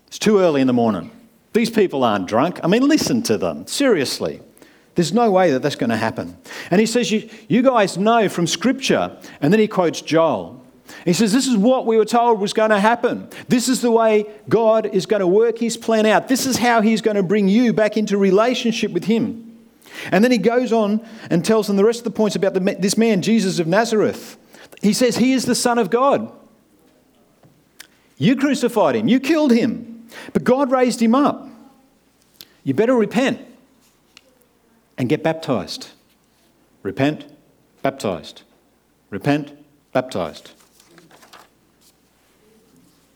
It's 0.06 0.18
too 0.18 0.38
early 0.38 0.60
in 0.60 0.66
the 0.66 0.72
morning. 0.72 1.10
These 1.52 1.70
people 1.70 2.04
aren't 2.04 2.28
drunk. 2.28 2.60
I 2.62 2.66
mean, 2.66 2.86
listen 2.86 3.22
to 3.24 3.38
them. 3.38 3.66
Seriously. 3.66 4.40
There's 4.94 5.12
no 5.12 5.30
way 5.30 5.50
that 5.50 5.60
that's 5.60 5.76
going 5.76 5.90
to 5.90 5.96
happen. 5.96 6.36
And 6.70 6.80
he 6.80 6.86
says, 6.86 7.10
you, 7.10 7.28
you 7.48 7.62
guys 7.62 7.98
know 7.98 8.28
from 8.28 8.46
Scripture. 8.46 9.16
And 9.40 9.52
then 9.52 9.60
he 9.60 9.68
quotes 9.68 10.00
Joel. 10.00 10.66
He 11.04 11.12
says, 11.12 11.32
This 11.32 11.46
is 11.46 11.56
what 11.56 11.86
we 11.86 11.96
were 11.96 12.04
told 12.04 12.40
was 12.40 12.52
going 12.52 12.70
to 12.70 12.80
happen. 12.80 13.28
This 13.48 13.68
is 13.68 13.80
the 13.80 13.90
way 13.90 14.26
God 14.48 14.86
is 14.86 15.06
going 15.06 15.20
to 15.20 15.26
work 15.26 15.58
his 15.58 15.76
plan 15.76 16.06
out. 16.06 16.28
This 16.28 16.46
is 16.46 16.58
how 16.58 16.80
he's 16.80 17.02
going 17.02 17.16
to 17.16 17.22
bring 17.22 17.48
you 17.48 17.72
back 17.72 17.96
into 17.96 18.16
relationship 18.16 18.92
with 18.92 19.04
him. 19.04 19.42
And 20.12 20.22
then 20.22 20.30
he 20.30 20.38
goes 20.38 20.72
on 20.72 21.06
and 21.30 21.44
tells 21.44 21.66
them 21.66 21.76
the 21.76 21.84
rest 21.84 22.00
of 22.00 22.04
the 22.04 22.10
points 22.10 22.36
about 22.36 22.54
the, 22.54 22.76
this 22.78 22.96
man, 22.96 23.22
Jesus 23.22 23.58
of 23.58 23.66
Nazareth. 23.66 24.36
He 24.82 24.92
says, 24.92 25.16
He 25.16 25.32
is 25.32 25.44
the 25.44 25.54
Son 25.54 25.78
of 25.78 25.90
God. 25.90 26.32
You 28.18 28.36
crucified 28.36 28.96
him, 28.96 29.08
you 29.08 29.20
killed 29.20 29.52
him, 29.52 29.95
but 30.32 30.44
God 30.44 30.70
raised 30.70 31.00
him 31.00 31.14
up. 31.14 31.48
You 32.64 32.74
better 32.74 32.94
repent 32.94 33.40
and 34.98 35.08
get 35.08 35.22
baptized. 35.22 35.90
Repent, 36.82 37.26
baptized. 37.82 38.42
Repent, 39.10 39.52
baptized. 39.92 40.50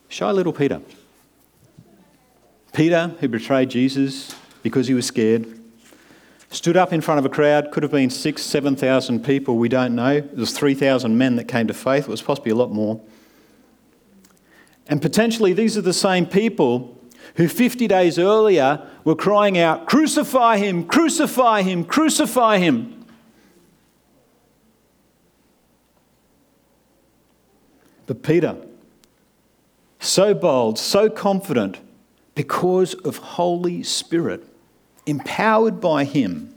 Shy 0.09 0.31
little 0.31 0.53
Peter. 0.53 0.81
Peter, 2.73 3.09
who 3.21 3.29
betrayed 3.29 3.71
Jesus 3.71 4.35
because 4.63 4.87
he 4.87 4.95
was 4.95 5.07
scared, 5.07 5.47
stood 6.51 6.77
up 6.77 6.93
in 6.93 7.01
front 7.01 7.19
of 7.19 7.25
a 7.25 7.29
crowd, 7.29 7.71
could 7.71 7.83
have 7.83 7.93
been 7.93 8.11
six, 8.11 8.43
7,000 8.43 9.25
people, 9.25 9.57
we 9.57 9.69
don't 9.69 9.95
know. 9.95 10.17
It 10.17 10.37
was 10.37 10.53
3,000 10.53 11.17
men 11.17 11.37
that 11.37 11.45
came 11.49 11.67
to 11.69 11.75
faith, 11.75 12.05
it 12.05 12.11
was 12.11 12.23
possibly 12.23 12.53
a 12.53 12.57
lot 12.57 12.71
more. 12.71 13.01
And 14.87 15.01
potentially 15.01 15.53
these 15.53 15.77
are 15.77 15.83
the 15.83 15.93
same 15.93 16.27
people 16.27 17.00
who 17.37 17.49
50 17.49 17.87
days 17.87 18.19
earlier 18.19 18.87
were 19.05 19.15
crying 19.15 19.59
out, 19.59 19.87
Crucify 19.87 20.59
him, 20.59 20.85
crucify 20.85 21.63
him, 21.63 21.85
crucify 21.85 22.59
him. 22.59 23.07
But 28.07 28.23
Peter, 28.23 28.57
so 30.01 30.35
bold, 30.35 30.79
so 30.79 31.09
confident, 31.09 31.79
because 32.35 32.95
of 32.95 33.19
Holy 33.19 33.83
Spirit, 33.83 34.45
empowered 35.07 35.81
by 35.81 36.05
him, 36.05 36.55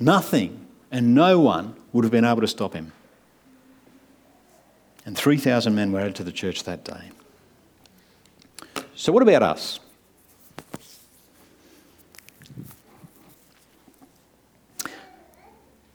nothing 0.00 0.66
and 0.90 1.14
no 1.14 1.38
one 1.38 1.76
would 1.92 2.04
have 2.04 2.10
been 2.10 2.24
able 2.24 2.40
to 2.40 2.48
stop 2.48 2.74
him. 2.74 2.92
And 5.06 5.16
3,000 5.16 5.74
men 5.74 5.92
were 5.92 6.00
added 6.00 6.16
to 6.16 6.24
the 6.24 6.32
church 6.32 6.64
that 6.64 6.84
day. 6.84 7.10
So, 9.00 9.12
what 9.12 9.22
about 9.22 9.42
us? 9.42 9.80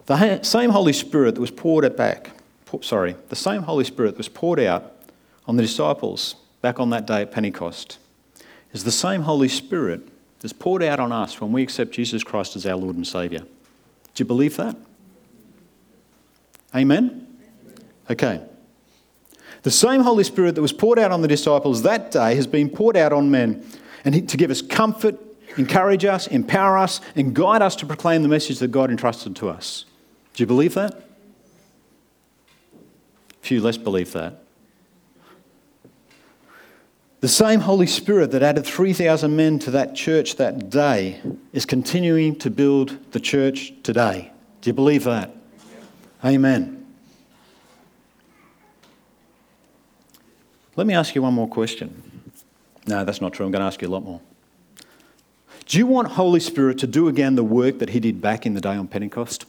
The 0.07 0.41
same 0.41 0.71
Holy 0.71 0.91
Spirit 0.91 1.35
that 1.35 1.41
was 1.41 1.51
poured 1.51 1.85
out 1.85 1.95
back, 1.95 2.31
sorry, 2.81 3.15
the 3.29 3.35
same 3.35 3.61
Holy 3.61 3.83
Spirit 3.83 4.13
that 4.13 4.17
was 4.17 4.27
poured 4.27 4.59
out 4.59 4.91
on 5.45 5.55
the 5.55 5.61
disciples 5.61 6.33
back 6.63 6.79
on 6.79 6.89
that 6.89 7.05
day 7.05 7.21
at 7.21 7.31
Pentecost 7.31 7.99
is 8.73 8.83
the 8.85 8.91
same 8.91 9.21
Holy 9.21 9.49
Spirit 9.49 10.07
that's 10.39 10.51
poured 10.51 10.81
out 10.81 10.99
on 10.99 11.11
us 11.11 11.39
when 11.39 11.51
we 11.51 11.61
accept 11.61 11.91
Jesus 11.91 12.23
Christ 12.23 12.55
as 12.55 12.65
our 12.65 12.75
Lord 12.75 12.95
and 12.95 13.05
Saviour. 13.05 13.41
Do 13.41 13.47
you 14.23 14.25
believe 14.25 14.57
that? 14.57 14.75
Amen? 16.73 17.27
Okay. 18.09 18.41
The 19.65 19.71
same 19.71 20.01
Holy 20.01 20.23
Spirit 20.23 20.53
that 20.53 20.61
was 20.61 20.71
poured 20.71 20.99
out 20.99 21.11
on 21.11 21.23
the 21.23 21.27
disciples 21.27 21.81
that 21.81 22.11
day 22.11 22.35
has 22.35 22.45
been 22.45 22.69
poured 22.69 22.95
out 22.95 23.11
on 23.11 23.31
men 23.31 23.65
and 24.03 24.29
to 24.29 24.37
give 24.37 24.51
us 24.51 24.61
comfort, 24.61 25.19
encourage 25.57 26.05
us, 26.05 26.27
empower 26.27 26.77
us, 26.77 27.01
and 27.15 27.33
guide 27.33 27.63
us 27.63 27.75
to 27.77 27.87
proclaim 27.87 28.21
the 28.21 28.27
message 28.27 28.59
that 28.59 28.67
God 28.67 28.91
entrusted 28.91 29.35
to 29.37 29.49
us. 29.49 29.85
Do 30.35 30.43
you 30.43 30.45
believe 30.45 30.75
that? 30.75 31.09
Few 33.41 33.59
less 33.59 33.75
believe 33.75 34.11
that. 34.11 34.43
The 37.21 37.27
same 37.27 37.61
Holy 37.61 37.87
Spirit 37.87 38.29
that 38.33 38.43
added 38.43 38.67
3,000 38.67 39.35
men 39.35 39.57
to 39.57 39.71
that 39.71 39.95
church 39.95 40.35
that 40.35 40.69
day 40.69 41.19
is 41.53 41.65
continuing 41.65 42.35
to 42.35 42.51
build 42.51 42.99
the 43.13 43.19
church 43.19 43.73
today. 43.81 44.31
Do 44.61 44.69
you 44.69 44.75
believe 44.75 45.05
that? 45.05 45.35
Amen. 46.23 46.84
Let 50.75 50.87
me 50.87 50.93
ask 50.93 51.15
you 51.15 51.21
one 51.21 51.33
more 51.33 51.47
question. 51.47 52.03
No, 52.87 53.05
that's 53.05 53.21
not 53.21 53.33
true. 53.33 53.45
I'm 53.45 53.51
going 53.51 53.61
to 53.61 53.65
ask 53.65 53.81
you 53.81 53.87
a 53.87 53.89
lot 53.89 54.03
more. 54.03 54.21
Do 55.65 55.77
you 55.77 55.87
want 55.87 56.09
Holy 56.09 56.39
Spirit 56.39 56.77
to 56.79 56.87
do 56.87 57.07
again 57.07 57.35
the 57.35 57.43
work 57.43 57.79
that 57.79 57.89
he 57.89 57.99
did 57.99 58.21
back 58.21 58.45
in 58.45 58.53
the 58.53 58.61
day 58.61 58.75
on 58.75 58.87
Pentecost? 58.87 59.45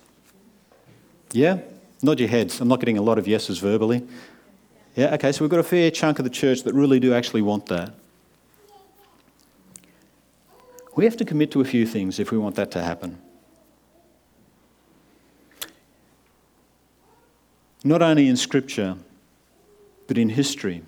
Yeah? 1.33 1.59
Nod 2.03 2.21
your 2.21 2.29
heads. 2.29 2.61
I'm 2.61 2.69
not 2.69 2.81
getting 2.81 2.97
a 2.97 3.03
lot 3.03 3.19
of 3.19 3.29
yeses 3.29 3.59
verbally. 3.59 4.07
Yeah, 4.95 5.15
okay, 5.15 5.33
so 5.33 5.45
we've 5.45 5.51
got 5.51 5.61
a 5.61 5.65
fair 5.65 5.91
chunk 5.91 6.19
of 6.19 6.25
the 6.25 6.31
church 6.31 6.63
that 6.63 6.73
really 6.73 6.99
do 7.01 7.13
actually 7.13 7.43
want 7.43 7.67
that. 7.67 7.93
We 10.95 11.05
have 11.05 11.19
to 11.19 11.25
commit 11.27 11.51
to 11.51 11.61
a 11.61 11.65
few 11.65 11.87
things 11.87 12.19
if 12.19 12.31
we 12.31 12.39
want 12.39 12.55
that 12.57 12.71
to 12.71 12.83
happen. 12.83 13.19
Not 17.85 18.01
only 18.01 18.27
in 18.27 18.37
Scripture, 18.37 18.97
but 20.07 20.17
in 20.17 20.31
history, 20.31 20.83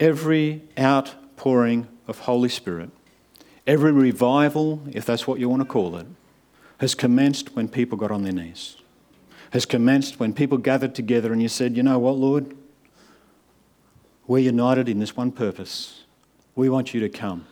every 0.00 0.62
outpouring 0.78 1.88
of 2.06 2.20
Holy 2.20 2.48
Spirit, 2.48 2.90
every 3.66 3.92
revival, 3.92 4.82
if 4.92 5.04
that's 5.04 5.26
what 5.26 5.38
you 5.38 5.48
want 5.48 5.62
to 5.62 5.68
call 5.68 5.96
it, 5.96 6.06
has 6.78 6.94
commenced 6.94 7.56
when 7.56 7.68
people 7.68 7.98
got 7.98 8.10
on 8.10 8.22
their 8.22 8.32
knees. 8.32 8.76
Has 9.50 9.64
commenced 9.64 10.20
when 10.20 10.32
people 10.32 10.58
gathered 10.58 10.94
together 10.94 11.32
and 11.32 11.42
you 11.42 11.48
said, 11.48 11.76
You 11.76 11.82
know 11.82 11.98
what, 11.98 12.16
Lord? 12.16 12.54
We're 14.26 14.38
united 14.40 14.88
in 14.88 14.98
this 14.98 15.16
one 15.16 15.32
purpose. 15.32 16.04
We 16.54 16.68
want 16.68 16.92
you 16.92 17.00
to 17.00 17.08
come. 17.08 17.46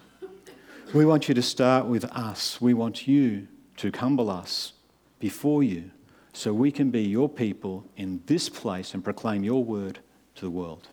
We 0.93 1.07
want 1.07 1.29
you 1.29 1.35
to 1.35 1.43
start 1.43 1.87
with 1.87 2.05
us. 2.05 2.61
We 2.61 2.75
want 2.75 3.09
you 3.09 3.49
to 3.79 3.91
humble 3.91 4.31
us 4.31 4.75
before 5.19 5.63
you 5.63 5.91
so 6.33 6.53
we 6.53 6.71
can 6.71 6.91
be 6.91 7.03
your 7.03 7.29
people 7.29 7.87
in 7.97 8.23
this 8.27 8.49
place 8.49 8.93
and 8.93 9.03
proclaim 9.03 9.43
your 9.43 9.65
word 9.65 10.01
to 10.35 10.45
the 10.45 10.51
world. 10.51 10.89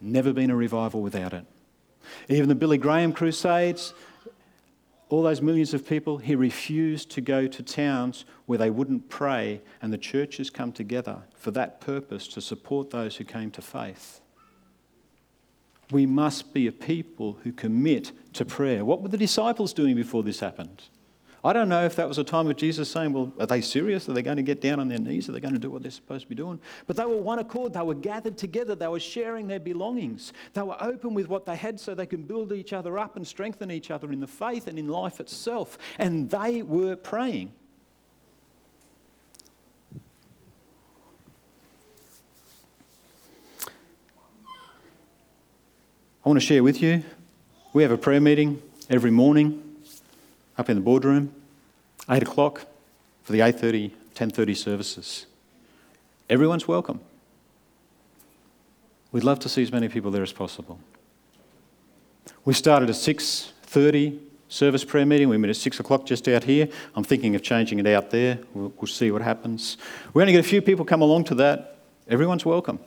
Never 0.00 0.32
been 0.32 0.50
a 0.50 0.56
revival 0.56 1.02
without 1.02 1.32
it. 1.32 1.44
Even 2.28 2.48
the 2.48 2.54
Billy 2.54 2.78
Graham 2.78 3.12
Crusades, 3.12 3.94
all 5.08 5.22
those 5.22 5.40
millions 5.40 5.72
of 5.74 5.86
people, 5.86 6.18
he 6.18 6.34
refused 6.34 7.10
to 7.12 7.20
go 7.20 7.46
to 7.46 7.62
towns 7.62 8.24
where 8.46 8.58
they 8.58 8.70
wouldn't 8.70 9.08
pray, 9.08 9.60
and 9.80 9.92
the 9.92 9.98
churches 9.98 10.50
come 10.50 10.72
together 10.72 11.22
for 11.36 11.50
that 11.52 11.80
purpose 11.80 12.26
to 12.28 12.40
support 12.40 12.90
those 12.90 13.16
who 13.16 13.24
came 13.24 13.50
to 13.52 13.62
faith. 13.62 14.20
We 15.90 16.06
must 16.06 16.52
be 16.52 16.66
a 16.66 16.72
people 16.72 17.38
who 17.44 17.52
commit 17.52 18.10
to 18.34 18.44
prayer. 18.44 18.84
What 18.84 19.02
were 19.02 19.08
the 19.08 19.16
disciples 19.16 19.72
doing 19.72 19.94
before 19.94 20.24
this 20.24 20.40
happened? 20.40 20.82
I 21.46 21.52
don't 21.52 21.68
know 21.68 21.84
if 21.84 21.94
that 21.94 22.08
was 22.08 22.18
a 22.18 22.24
time 22.24 22.50
of 22.50 22.56
Jesus 22.56 22.90
saying, 22.90 23.12
Well, 23.12 23.32
are 23.38 23.46
they 23.46 23.60
serious? 23.60 24.08
Are 24.08 24.12
they 24.12 24.22
going 24.22 24.36
to 24.36 24.42
get 24.42 24.60
down 24.60 24.80
on 24.80 24.88
their 24.88 24.98
knees? 24.98 25.28
Are 25.28 25.32
they 25.32 25.38
going 25.38 25.54
to 25.54 25.60
do 25.60 25.70
what 25.70 25.80
they're 25.80 25.92
supposed 25.92 26.22
to 26.24 26.28
be 26.28 26.34
doing? 26.34 26.58
But 26.88 26.96
they 26.96 27.04
were 27.04 27.18
one 27.18 27.38
accord. 27.38 27.72
They 27.72 27.82
were 27.82 27.94
gathered 27.94 28.36
together. 28.36 28.74
They 28.74 28.88
were 28.88 28.98
sharing 28.98 29.46
their 29.46 29.60
belongings. 29.60 30.32
They 30.54 30.62
were 30.62 30.76
open 30.82 31.14
with 31.14 31.28
what 31.28 31.46
they 31.46 31.54
had 31.54 31.78
so 31.78 31.94
they 31.94 32.04
can 32.04 32.24
build 32.24 32.52
each 32.52 32.72
other 32.72 32.98
up 32.98 33.14
and 33.14 33.24
strengthen 33.24 33.70
each 33.70 33.92
other 33.92 34.10
in 34.10 34.18
the 34.18 34.26
faith 34.26 34.66
and 34.66 34.76
in 34.76 34.88
life 34.88 35.20
itself. 35.20 35.78
And 36.00 36.28
they 36.28 36.62
were 36.62 36.96
praying. 36.96 37.52
I 46.24 46.28
want 46.28 46.40
to 46.40 46.44
share 46.44 46.64
with 46.64 46.82
you. 46.82 47.04
We 47.72 47.84
have 47.84 47.92
a 47.92 47.98
prayer 47.98 48.20
meeting 48.20 48.60
every 48.90 49.12
morning 49.12 49.62
up 50.58 50.68
in 50.70 50.76
the 50.76 50.82
boardroom, 50.82 51.34
8 52.08 52.22
o'clock 52.22 52.66
for 53.22 53.32
the 53.32 53.40
8.30, 53.40 53.90
10.30 54.14 54.56
services. 54.56 55.26
Everyone's 56.30 56.68
welcome. 56.68 57.00
We'd 59.12 59.24
love 59.24 59.38
to 59.40 59.48
see 59.48 59.62
as 59.62 59.72
many 59.72 59.88
people 59.88 60.10
there 60.10 60.22
as 60.22 60.32
possible. 60.32 60.78
We 62.44 62.54
started 62.54 62.90
a 62.90 62.92
6.30 62.92 64.18
service 64.48 64.84
prayer 64.84 65.06
meeting. 65.06 65.28
We 65.28 65.36
met 65.36 65.50
at 65.50 65.56
6 65.56 65.80
o'clock 65.80 66.06
just 66.06 66.28
out 66.28 66.44
here. 66.44 66.68
I'm 66.94 67.04
thinking 67.04 67.34
of 67.34 67.42
changing 67.42 67.78
it 67.78 67.86
out 67.86 68.10
there. 68.10 68.38
We'll, 68.54 68.72
we'll 68.76 68.86
see 68.86 69.10
what 69.10 69.22
happens. 69.22 69.76
Going 70.12 70.26
to 70.26 70.32
get 70.32 70.44
a 70.44 70.48
few 70.48 70.62
people 70.62 70.84
come 70.84 71.02
along 71.02 71.24
to 71.24 71.34
that. 71.36 71.78
Everyone's 72.08 72.44
welcome. 72.44 72.78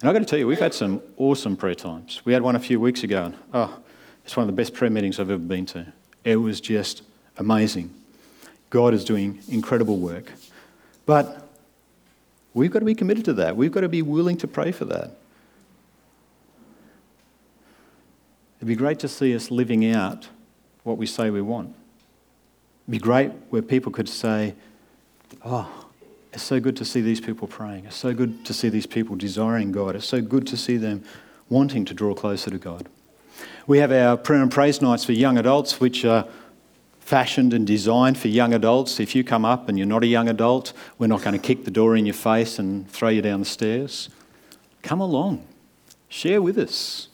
And 0.00 0.08
I've 0.08 0.14
got 0.14 0.20
to 0.20 0.24
tell 0.24 0.38
you, 0.38 0.46
we've 0.46 0.58
had 0.58 0.74
some 0.74 1.00
awesome 1.16 1.56
prayer 1.56 1.74
times. 1.74 2.22
We 2.24 2.32
had 2.32 2.42
one 2.42 2.56
a 2.56 2.60
few 2.60 2.80
weeks 2.80 3.04
ago, 3.04 3.26
and 3.26 3.36
oh, 3.52 3.78
it's 4.24 4.36
one 4.36 4.48
of 4.48 4.54
the 4.54 4.60
best 4.60 4.74
prayer 4.74 4.90
meetings 4.90 5.20
I've 5.20 5.30
ever 5.30 5.38
been 5.38 5.66
to. 5.66 5.92
It 6.24 6.36
was 6.36 6.60
just 6.60 7.02
amazing. 7.38 7.94
God 8.74 8.92
is 8.92 9.04
doing 9.04 9.38
incredible 9.46 9.98
work. 9.98 10.32
But 11.06 11.46
we've 12.54 12.72
got 12.72 12.80
to 12.80 12.84
be 12.84 12.96
committed 12.96 13.24
to 13.26 13.32
that. 13.34 13.56
We've 13.56 13.70
got 13.70 13.82
to 13.82 13.88
be 13.88 14.02
willing 14.02 14.36
to 14.38 14.48
pray 14.48 14.72
for 14.72 14.84
that. 14.86 15.12
It'd 18.58 18.66
be 18.66 18.74
great 18.74 18.98
to 18.98 19.06
see 19.06 19.32
us 19.36 19.52
living 19.52 19.88
out 19.88 20.26
what 20.82 20.98
we 20.98 21.06
say 21.06 21.30
we 21.30 21.40
want. 21.40 21.68
It'd 21.68 22.90
be 22.90 22.98
great 22.98 23.30
where 23.50 23.62
people 23.62 23.92
could 23.92 24.08
say, 24.08 24.56
Oh, 25.44 25.86
it's 26.32 26.42
so 26.42 26.58
good 26.58 26.76
to 26.78 26.84
see 26.84 27.00
these 27.00 27.20
people 27.20 27.46
praying. 27.46 27.84
It's 27.84 27.94
so 27.94 28.12
good 28.12 28.44
to 28.44 28.52
see 28.52 28.70
these 28.70 28.86
people 28.86 29.14
desiring 29.14 29.70
God. 29.70 29.94
It's 29.94 30.04
so 30.04 30.20
good 30.20 30.48
to 30.48 30.56
see 30.56 30.78
them 30.78 31.04
wanting 31.48 31.84
to 31.84 31.94
draw 31.94 32.12
closer 32.12 32.50
to 32.50 32.58
God. 32.58 32.88
We 33.68 33.78
have 33.78 33.92
our 33.92 34.16
prayer 34.16 34.42
and 34.42 34.50
praise 34.50 34.82
nights 34.82 35.04
for 35.04 35.12
young 35.12 35.38
adults, 35.38 35.78
which 35.78 36.04
are 36.04 36.26
fashioned 37.04 37.52
and 37.52 37.66
designed 37.66 38.16
for 38.16 38.28
young 38.28 38.54
adults. 38.54 38.98
If 38.98 39.14
you 39.14 39.22
come 39.22 39.44
up 39.44 39.68
and 39.68 39.76
you're 39.76 39.86
not 39.86 40.02
a 40.02 40.06
young 40.06 40.26
adult, 40.26 40.72
we're 40.98 41.06
not 41.06 41.22
going 41.22 41.38
to 41.38 41.46
kick 41.46 41.66
the 41.66 41.70
door 41.70 41.96
in 41.96 42.06
your 42.06 42.14
face 42.14 42.58
and 42.58 42.90
throw 42.90 43.10
you 43.10 43.20
down 43.20 43.40
the 43.40 43.46
stairs. 43.46 44.08
Come 44.82 45.00
along, 45.00 45.46
share 46.08 46.40
with 46.40 46.56
us. 46.58 47.08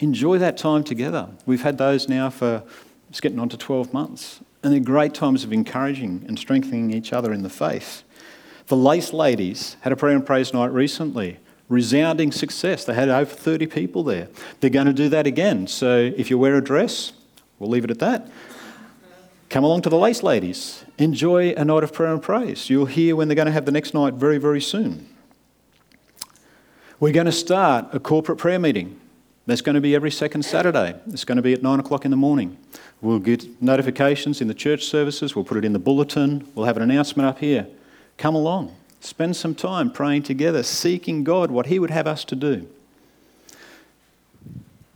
Enjoy 0.00 0.36
that 0.36 0.58
time 0.58 0.84
together. 0.84 1.30
We've 1.46 1.62
had 1.62 1.78
those 1.78 2.10
now 2.10 2.28
for 2.28 2.62
it's 3.08 3.20
getting 3.20 3.38
on 3.38 3.48
to 3.48 3.56
12 3.56 3.94
months, 3.94 4.40
and 4.62 4.70
they're 4.70 4.80
great 4.80 5.14
times 5.14 5.44
of 5.44 5.52
encouraging 5.52 6.24
and 6.28 6.38
strengthening 6.38 6.92
each 6.92 7.14
other 7.14 7.32
in 7.32 7.42
the 7.42 7.48
faith. 7.48 8.02
The 8.66 8.76
Lace 8.76 9.14
Ladies 9.14 9.78
had 9.80 9.92
a 9.92 9.96
prayer 9.96 10.14
and 10.14 10.26
praise 10.26 10.52
night 10.52 10.72
recently. 10.72 11.38
Resounding 11.68 12.32
success. 12.32 12.84
They 12.84 12.94
had 12.94 13.08
over 13.08 13.30
30 13.30 13.66
people 13.68 14.02
there. 14.02 14.28
They're 14.60 14.70
going 14.70 14.86
to 14.86 14.92
do 14.92 15.08
that 15.08 15.26
again. 15.26 15.66
So 15.66 16.12
if 16.16 16.30
you 16.30 16.38
wear 16.38 16.56
a 16.56 16.62
dress, 16.62 17.12
we'll 17.58 17.70
leave 17.70 17.84
it 17.84 17.90
at 17.90 17.98
that. 18.00 18.28
Come 19.48 19.62
along 19.64 19.82
to 19.82 19.90
the 19.90 19.96
Lace 19.96 20.22
Ladies. 20.22 20.84
Enjoy 20.98 21.50
a 21.50 21.64
night 21.64 21.84
of 21.84 21.92
prayer 21.92 22.12
and 22.12 22.22
praise. 22.22 22.68
You'll 22.68 22.86
hear 22.86 23.14
when 23.14 23.28
they're 23.28 23.36
going 23.36 23.46
to 23.46 23.52
have 23.52 23.64
the 23.64 23.72
next 23.72 23.94
night 23.94 24.14
very, 24.14 24.38
very 24.38 24.60
soon. 24.60 25.08
We're 26.98 27.12
going 27.12 27.26
to 27.26 27.32
start 27.32 27.86
a 27.92 28.00
corporate 28.00 28.38
prayer 28.38 28.58
meeting. 28.58 28.98
That's 29.46 29.60
going 29.60 29.74
to 29.74 29.80
be 29.80 29.94
every 29.94 30.10
second 30.10 30.42
Saturday. 30.42 30.98
It's 31.08 31.24
going 31.24 31.36
to 31.36 31.42
be 31.42 31.52
at 31.52 31.62
nine 31.62 31.78
o'clock 31.78 32.04
in 32.04 32.10
the 32.10 32.16
morning. 32.16 32.56
We'll 33.00 33.20
get 33.20 33.62
notifications 33.62 34.40
in 34.40 34.48
the 34.48 34.54
church 34.54 34.84
services. 34.84 35.36
We'll 35.36 35.44
put 35.44 35.58
it 35.58 35.64
in 35.64 35.72
the 35.72 35.78
bulletin. 35.78 36.50
We'll 36.54 36.66
have 36.66 36.76
an 36.76 36.82
announcement 36.82 37.28
up 37.28 37.38
here. 37.38 37.68
Come 38.16 38.34
along. 38.34 38.74
Spend 39.00 39.36
some 39.36 39.54
time 39.54 39.92
praying 39.92 40.24
together, 40.24 40.64
seeking 40.64 41.22
God, 41.22 41.50
what 41.52 41.66
He 41.66 41.78
would 41.78 41.90
have 41.90 42.08
us 42.08 42.24
to 42.24 42.34
do. 42.34 42.66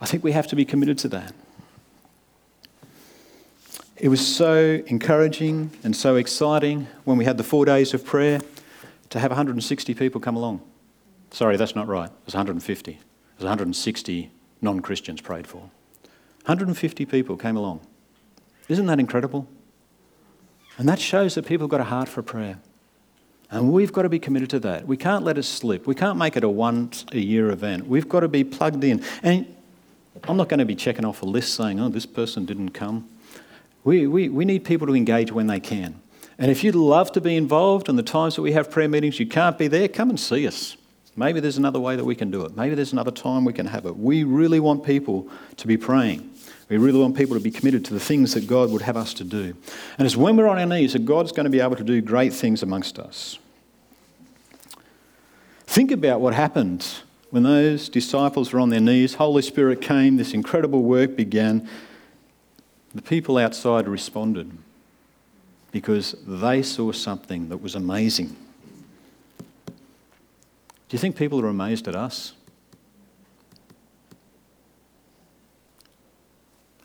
I 0.01 0.07
think 0.07 0.25
we 0.25 0.33
have 0.33 0.49
to 0.49 0.57
be 0.57 0.65
committed 0.65 0.99
to 0.99 1.09
that. 1.09 1.35
It 4.01 4.09
was 4.09 4.27
so 4.27 4.83
encouraging 4.87 5.73
and 5.85 5.95
so 5.95 6.17
exciting 6.17 6.87
when 7.05 7.19
we 7.19 7.27
had 7.27 7.37
the 7.37 7.45
four 7.45 7.67
days 7.67 7.93
of 7.93 8.03
prayer 8.03 8.41
to 9.11 9.21
have 9.21 9.31
160 9.31 9.93
people 9.93 10.23
come 10.23 10.37
along. 10.37 10.63
Sorry, 11.33 11.59
that's 11.59 11.75
not 11.75 11.87
right. 11.87 12.09
It 12.09 12.25
was 12.25 12.33
150. 12.33 12.93
It 12.93 12.99
was 13.37 13.45
160 13.45 14.31
non 14.63 14.81
Christians 14.81 15.21
prayed 15.21 15.47
for. 15.47 15.69
150 16.47 17.05
people 17.05 17.37
came 17.37 17.59
along. 17.59 17.81
Isn't 18.69 18.87
that 18.87 18.99
incredible? 18.99 19.47
And 20.79 20.89
that 20.89 20.99
shows 20.99 21.35
that 21.35 21.45
people 21.45 21.67
have 21.67 21.71
got 21.71 21.81
a 21.83 21.85
heart 21.85 22.09
for 22.09 22.23
prayer. 22.23 22.59
And 23.51 23.71
we've 23.71 23.93
got 23.93 24.03
to 24.03 24.09
be 24.09 24.19
committed 24.19 24.49
to 24.51 24.61
that. 24.61 24.87
We 24.87 24.97
can't 24.97 25.25
let 25.25 25.37
it 25.37 25.43
slip. 25.43 25.87
We 25.87 25.95
can't 25.95 26.17
make 26.17 26.39
it 26.39 26.45
a 26.45 26.49
once 26.49 27.05
a 27.13 27.19
year 27.19 27.51
event. 27.51 27.87
We've 27.87 28.09
got 28.09 28.21
to 28.21 28.29
be 28.29 28.45
plugged 28.45 28.83
in. 28.83 29.05
And 29.23 29.55
I'm 30.25 30.39
not 30.39 30.49
going 30.49 30.61
to 30.61 30.65
be 30.65 30.75
checking 30.75 31.05
off 31.05 31.21
a 31.21 31.27
list 31.27 31.53
saying, 31.53 31.79
oh, 31.79 31.91
this 31.91 32.07
person 32.07 32.47
didn't 32.47 32.71
come. 32.71 33.07
We, 33.85 34.07
we, 34.07 34.29
we 34.29 34.45
need 34.45 34.65
people 34.65 34.87
to 34.87 34.95
engage 34.95 35.33
when 35.33 35.47
they 35.47 35.61
can. 35.61 36.01
And 36.39 36.51
if 36.51 36.65
you'd 36.65 36.75
love 36.75 37.13
to 37.13 37.21
be 37.21 37.37
involved 37.37 37.89
in 37.89 37.97
the 37.97 38.03
times 38.03 38.37
that 38.37 38.43
we 38.43 38.53
have 38.53 38.71
prayer 38.71 38.89
meetings, 38.89 39.21
you 39.21 39.27
can't 39.27 39.59
be 39.59 39.69
there, 39.69 39.89
come 39.89 40.11
and 40.11 40.19
see 40.19 40.47
us. 40.47 40.77
Maybe 41.17 41.41
there's 41.41 41.59
another 41.59 41.81
way 41.81 41.97
that 41.97 42.05
we 42.05 42.15
can 42.15 42.31
do 42.31 42.45
it. 42.45 42.57
Maybe 42.57 42.75
there's 42.75 42.93
another 42.93 43.11
time 43.11 43.45
we 43.45 43.53
can 43.53 43.67
have 43.67 43.85
it. 43.85 43.97
We 43.97 44.25
really 44.25 44.61
want 44.61 44.85
people 44.85 45.29
to 45.59 45.67
be 45.67 45.77
praying. 45.77 46.31
We 46.71 46.79
really 46.79 47.01
want 47.01 47.17
people 47.17 47.37
to 47.37 47.43
be 47.43 47.51
committed 47.51 47.85
to 47.87 47.95
the 47.95 48.01
things 48.01 48.33
that 48.35 48.47
God 48.47 48.71
would 48.71 48.83
have 48.83 48.97
us 48.97 49.13
to 49.15 49.25
do. 49.25 49.57
And 49.99 50.07
it's 50.07 50.17
when 50.17 50.37
we're 50.37 50.49
on 50.49 50.59
our 50.59 50.67
knees 50.67 50.93
that 50.93 51.05
God's 51.05 51.33
going 51.33 51.45
to 51.45 51.51
be 51.51 51.61
able 51.61 51.77
to 51.77 51.85
do 51.85 52.01
great 52.01 52.33
things 52.33 52.63
amongst 52.63 52.99
us. 52.99 53.39
Think 55.67 55.91
about 55.91 56.21
what 56.21 56.33
happened 56.33 56.87
when 57.31 57.43
those 57.43 57.89
disciples 57.89 58.53
were 58.53 58.61
on 58.61 58.71
their 58.71 58.81
knees. 58.81 59.15
Holy 59.15 59.43
Spirit 59.43 59.81
came, 59.81 60.17
this 60.17 60.33
incredible 60.33 60.83
work 60.83 61.17
began. 61.17 61.69
The 62.95 63.03
people 63.03 63.39
outside 63.39 63.87
responded 63.87 64.51
because 65.71 66.17
they 66.27 66.63
saw 66.63 66.91
something 66.93 67.49
that 67.49 67.59
was 67.59 67.75
amazing. 67.75 68.37
Do 69.67 70.97
you 70.97 70.99
think 70.99 71.15
people 71.15 71.41
are 71.41 71.49
amazed 71.49 71.87
at 71.87 71.95
us? 71.95 72.33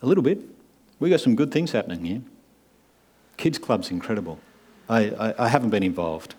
A 0.03 0.05
little 0.05 0.23
bit. 0.23 0.39
We 0.99 1.09
got 1.09 1.21
some 1.21 1.35
good 1.35 1.51
things 1.51 1.71
happening 1.71 2.05
here. 2.05 2.21
Kids 3.37 3.57
Club's 3.57 3.89
incredible. 3.89 4.39
I, 4.87 5.09
I, 5.09 5.45
I 5.45 5.47
haven't 5.47 5.71
been 5.71 5.81
involved. 5.81 6.35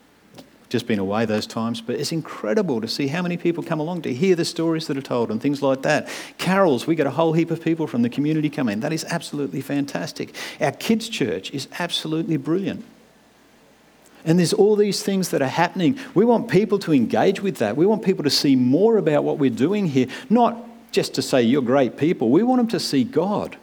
Just 0.68 0.87
been 0.87 0.98
away 0.98 1.24
those 1.24 1.46
times, 1.46 1.81
but 1.81 1.96
it's 1.96 2.12
incredible 2.12 2.81
to 2.81 2.88
see 2.88 3.07
how 3.07 3.22
many 3.22 3.37
people 3.37 3.62
come 3.62 3.79
along 3.79 4.02
to 4.02 4.12
hear 4.12 4.35
the 4.35 4.44
stories 4.44 4.87
that 4.88 4.96
are 4.96 5.02
told 5.02 5.31
and 5.31 5.40
things 5.40 5.62
like 5.62 5.83
that. 5.83 6.09
Carols, 6.38 6.87
we 6.87 6.94
get 6.94 7.07
a 7.07 7.11
whole 7.11 7.33
heap 7.33 7.50
of 7.50 7.62
people 7.62 7.87
from 7.87 8.02
the 8.02 8.09
community 8.09 8.50
come 8.50 8.68
in. 8.68 8.81
That 8.81 8.92
is 8.92 9.05
absolutely 9.05 9.61
fantastic. 9.61 10.35
Our 10.61 10.72
kids' 10.72 11.09
church 11.09 11.52
is 11.52 11.68
absolutely 11.79 12.37
brilliant. 12.37 12.85
And 14.24 14.40
there's 14.40 14.52
all 14.52 14.74
these 14.74 15.05
things 15.05 15.29
that 15.29 15.40
are 15.40 15.48
happening. 15.48 15.98
We 16.14 16.24
want 16.24 16.48
people 16.50 16.81
to 16.81 16.92
engage 16.92 17.40
with 17.40 17.59
that. 17.59 17.76
We 17.76 17.87
want 17.87 18.05
people 18.05 18.24
to 18.24 18.31
see 18.31 18.57
more 18.57 18.96
about 18.96 19.22
what 19.22 19.38
we're 19.38 19.50
doing 19.50 19.87
here, 19.87 20.09
not 20.29 20.59
just 20.90 21.14
to 21.14 21.22
say 21.22 21.42
you're 21.42 21.62
great 21.62 21.96
people. 21.96 22.31
We 22.31 22.42
want 22.42 22.59
them 22.59 22.68
to 22.68 22.81
see 22.81 23.05
God. 23.05 23.57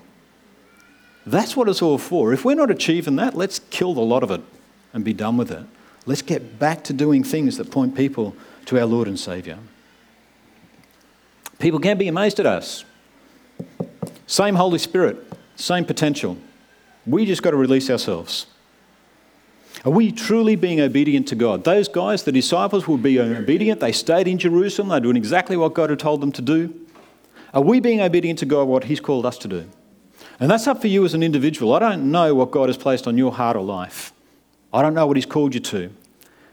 That's 1.26 1.58
what 1.58 1.68
it's 1.68 1.82
all 1.82 1.98
for. 1.98 2.32
If 2.32 2.46
we're 2.46 2.56
not 2.56 2.72
achieving 2.72 3.18
that, 3.18 3.36
let's 3.36 3.60
kill 3.72 3.94
the 3.94 4.02
lot 4.02 4.24
of 4.24 4.32
it 4.32 4.42
and 4.94 5.04
be 5.04 5.14
done 5.14 5.36
with 5.36 5.52
it. 5.52 5.66
Let's 6.06 6.22
get 6.22 6.60
back 6.60 6.84
to 6.86 6.94
doing 6.94 7.24
things 7.24 7.58
that 7.58 7.72
point 7.72 7.96
people 7.96 8.36
to 8.66 8.80
our 8.80 8.86
Lord 8.86 9.08
and 9.08 9.20
Saviour. 9.20 9.60
People 11.60 11.80
can 11.80 11.98
be 11.98 12.08
amazed 12.08 12.40
at 12.40 12.46
us. 12.46 12.84
Same 14.28 14.56
Holy 14.56 14.80
Spirit, 14.80 15.18
same 15.56 15.86
potential. 15.86 16.38
We 17.06 17.26
just 17.26 17.44
got 17.44 17.52
to 17.52 17.58
release 17.58 17.90
ourselves. 17.90 18.48
Are 19.86 19.92
we 19.92 20.12
truly 20.12 20.56
being 20.56 20.80
obedient 20.80 21.28
to 21.30 21.36
God? 21.36 21.64
Those 21.64 21.88
guys, 21.88 22.24
the 22.24 22.32
disciples, 22.32 22.88
were 22.88 22.98
being 22.98 23.36
obedient. 23.36 23.80
They 23.82 23.92
stayed 23.92 24.28
in 24.28 24.38
Jerusalem. 24.38 24.90
They're 24.90 25.00
doing 25.02 25.18
exactly 25.18 25.58
what 25.58 25.74
God 25.74 25.90
had 25.90 26.00
told 26.00 26.22
them 26.22 26.32
to 26.34 26.42
do. 26.42 26.74
Are 27.54 27.62
we 27.62 27.80
being 27.80 28.02
obedient 28.02 28.40
to 28.40 28.46
God, 28.46 28.68
what 28.68 28.86
He's 28.86 29.02
called 29.02 29.26
us 29.26 29.38
to 29.40 29.48
do? 29.48 29.70
And 30.40 30.50
that's 30.50 30.68
up 30.68 30.82
for 30.82 30.88
you 30.88 31.04
as 31.06 31.14
an 31.14 31.22
individual. 31.22 31.74
I 31.74 31.80
don't 31.80 32.12
know 32.12 32.34
what 32.34 32.52
God 32.52 32.70
has 32.70 32.78
placed 32.78 33.08
on 33.08 33.18
your 33.18 33.34
heart 33.34 33.58
or 33.58 33.64
life. 33.64 34.14
I 34.74 34.82
don't 34.82 34.94
know 34.94 35.06
what 35.06 35.16
He's 35.18 35.26
called 35.26 35.54
you 35.54 35.60
to. 35.62 35.92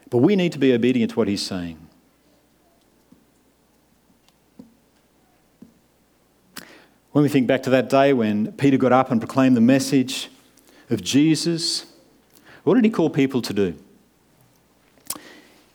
But 0.09 0.19
we 0.19 0.35
need 0.35 0.51
to 0.51 0.59
be 0.59 0.73
obedient 0.73 1.11
to 1.11 1.17
what 1.17 1.27
He's 1.27 1.41
saying. 1.41 1.77
When 7.11 7.23
we 7.23 7.29
think 7.29 7.47
back 7.47 7.63
to 7.63 7.69
that 7.71 7.89
day 7.89 8.13
when 8.13 8.53
Peter 8.53 8.77
got 8.77 8.93
up 8.93 9.11
and 9.11 9.19
proclaimed 9.19 9.57
the 9.57 9.61
message 9.61 10.29
of 10.89 11.03
Jesus, 11.03 11.85
what 12.63 12.75
did 12.75 12.85
he 12.85 12.89
call 12.89 13.09
people 13.09 13.41
to 13.41 13.53
do? 13.53 13.75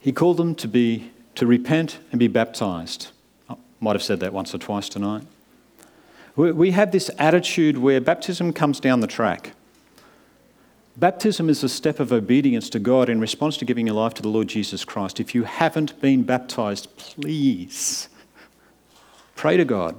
He 0.00 0.12
called 0.12 0.38
them 0.38 0.54
to 0.54 0.68
be 0.68 1.10
to 1.34 1.46
repent 1.46 1.98
and 2.10 2.18
be 2.18 2.28
baptized. 2.28 3.08
I 3.50 3.56
might 3.80 3.92
have 3.92 4.02
said 4.02 4.20
that 4.20 4.32
once 4.32 4.54
or 4.54 4.58
twice 4.58 4.88
tonight. 4.88 5.24
We 6.36 6.70
have 6.70 6.92
this 6.92 7.10
attitude 7.18 7.78
where 7.78 8.00
baptism 8.00 8.52
comes 8.52 8.80
down 8.80 9.00
the 9.00 9.06
track. 9.06 9.52
Baptism 10.98 11.50
is 11.50 11.62
a 11.62 11.68
step 11.68 12.00
of 12.00 12.10
obedience 12.10 12.70
to 12.70 12.78
God 12.78 13.10
in 13.10 13.20
response 13.20 13.58
to 13.58 13.66
giving 13.66 13.86
your 13.86 13.96
life 13.96 14.14
to 14.14 14.22
the 14.22 14.28
Lord 14.28 14.48
Jesus 14.48 14.82
Christ. 14.82 15.20
If 15.20 15.34
you 15.34 15.44
haven't 15.44 16.00
been 16.00 16.22
baptized, 16.22 16.96
please 16.96 18.08
pray 19.34 19.58
to 19.58 19.64
God. 19.66 19.94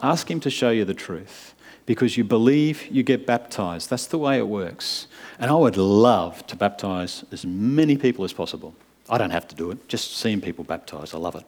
Ask 0.00 0.30
Him 0.30 0.38
to 0.40 0.50
show 0.50 0.70
you 0.70 0.84
the 0.84 0.94
truth 0.94 1.54
because 1.84 2.16
you 2.16 2.22
believe 2.22 2.86
you 2.86 3.02
get 3.02 3.26
baptized. 3.26 3.90
That's 3.90 4.06
the 4.06 4.18
way 4.18 4.38
it 4.38 4.46
works. 4.46 5.08
And 5.40 5.50
I 5.50 5.54
would 5.54 5.76
love 5.76 6.46
to 6.46 6.54
baptize 6.54 7.24
as 7.32 7.44
many 7.44 7.96
people 7.96 8.24
as 8.24 8.32
possible. 8.32 8.76
I 9.08 9.18
don't 9.18 9.30
have 9.30 9.48
to 9.48 9.56
do 9.56 9.72
it, 9.72 9.88
just 9.88 10.16
seeing 10.16 10.40
people 10.40 10.62
baptized. 10.62 11.12
I 11.12 11.18
love 11.18 11.34
it. 11.34 11.44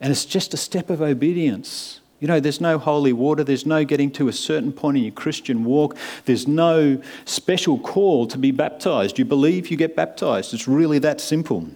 And 0.00 0.10
it's 0.10 0.24
just 0.24 0.52
a 0.52 0.56
step 0.56 0.90
of 0.90 1.00
obedience. 1.00 2.00
You 2.20 2.26
know, 2.26 2.40
there's 2.40 2.60
no 2.60 2.78
holy 2.78 3.12
water, 3.12 3.44
there's 3.44 3.64
no 3.64 3.84
getting 3.84 4.10
to 4.12 4.28
a 4.28 4.32
certain 4.32 4.72
point 4.72 4.96
in 4.96 5.04
your 5.04 5.12
Christian 5.12 5.64
walk, 5.64 5.96
there's 6.24 6.48
no 6.48 7.00
special 7.24 7.78
call 7.78 8.26
to 8.26 8.38
be 8.38 8.50
baptized. 8.50 9.18
You 9.18 9.24
believe, 9.24 9.68
you 9.68 9.76
get 9.76 9.94
baptized. 9.94 10.52
It's 10.52 10.66
really 10.66 10.98
that 10.98 11.20
simple. 11.20 11.68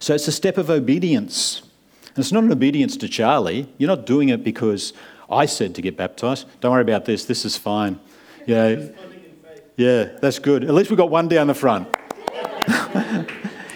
So 0.00 0.14
it's 0.14 0.26
a 0.26 0.32
step 0.32 0.58
of 0.58 0.68
obedience. 0.70 1.62
And 2.08 2.18
it's 2.18 2.32
not 2.32 2.42
an 2.42 2.52
obedience 2.52 2.96
to 2.98 3.08
Charlie. 3.08 3.68
You're 3.78 3.88
not 3.88 4.06
doing 4.06 4.28
it 4.28 4.42
because 4.42 4.92
I 5.30 5.46
said 5.46 5.74
to 5.76 5.82
get 5.82 5.96
baptized. 5.96 6.46
Don't 6.60 6.72
worry 6.72 6.82
about 6.82 7.04
this, 7.04 7.24
this 7.24 7.44
is 7.44 7.56
fine. 7.56 8.00
Yeah, 8.46 8.88
yeah, 9.76 10.04
that's 10.20 10.40
good. 10.40 10.64
At 10.64 10.74
least 10.74 10.90
we've 10.90 10.96
got 10.96 11.10
one 11.10 11.28
down 11.28 11.46
the 11.46 11.54
front. 11.54 11.88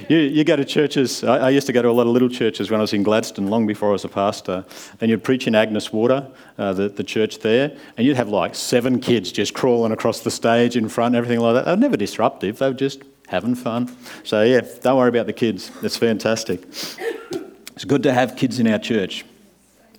you, 0.09 0.19
you 0.19 0.45
go 0.45 0.57
to 0.57 0.64
churches, 0.64 1.25
I, 1.25 1.38
I, 1.38 1.51
used 1.51 1.66
to 1.66 1.73
go 1.73 1.83
to 1.83 1.88
a 1.88 1.90
lot 1.90 2.07
of 2.07 2.12
little 2.12 2.29
churches 2.29 2.71
when 2.71 2.81
I 2.81 2.83
was 2.83 2.92
in 2.92 3.03
Gladstone, 3.03 3.49
long 3.49 3.66
before 3.66 3.90
I 3.90 3.92
was 3.92 4.05
a 4.05 4.09
pastor, 4.09 4.64
and 5.01 5.11
you'd 5.11 5.25
preach 5.25 5.47
in 5.47 5.55
Agnes 5.55 5.92
Water, 5.92 6.29
uh, 6.59 6.73
the, 6.73 6.88
the 6.88 7.05
church 7.05 7.40
there, 7.40 7.77
and 7.97 8.07
you'd 8.07 8.16
have 8.16 8.29
like 8.29 8.55
seven 8.55 9.01
kids 9.01 9.33
just 9.33 9.55
crawling 9.55 9.92
across 9.92 10.21
the 10.21 10.31
stage 10.31 10.77
in 10.77 10.88
front, 10.88 11.14
everything 11.14 11.40
like 11.40 11.55
that. 11.55 11.64
They 11.64 11.73
were 11.73 11.77
never 11.77 11.97
disruptive, 11.97 12.59
they 12.59 12.69
were 12.69 12.75
just 12.75 13.03
having 13.29 13.55
fun. 13.55 13.95
So, 14.25 14.42
yeah, 14.42 14.61
don't 14.83 14.97
worry 14.97 15.09
about 15.09 15.27
the 15.27 15.33
kids. 15.33 15.71
It's 15.83 15.97
fantastic. 15.97 16.62
It's 16.62 17.85
good 17.85 18.03
to 18.05 18.12
have 18.12 18.37
kids 18.37 18.59
in 18.59 18.66
our 18.69 18.79
church. 18.79 19.25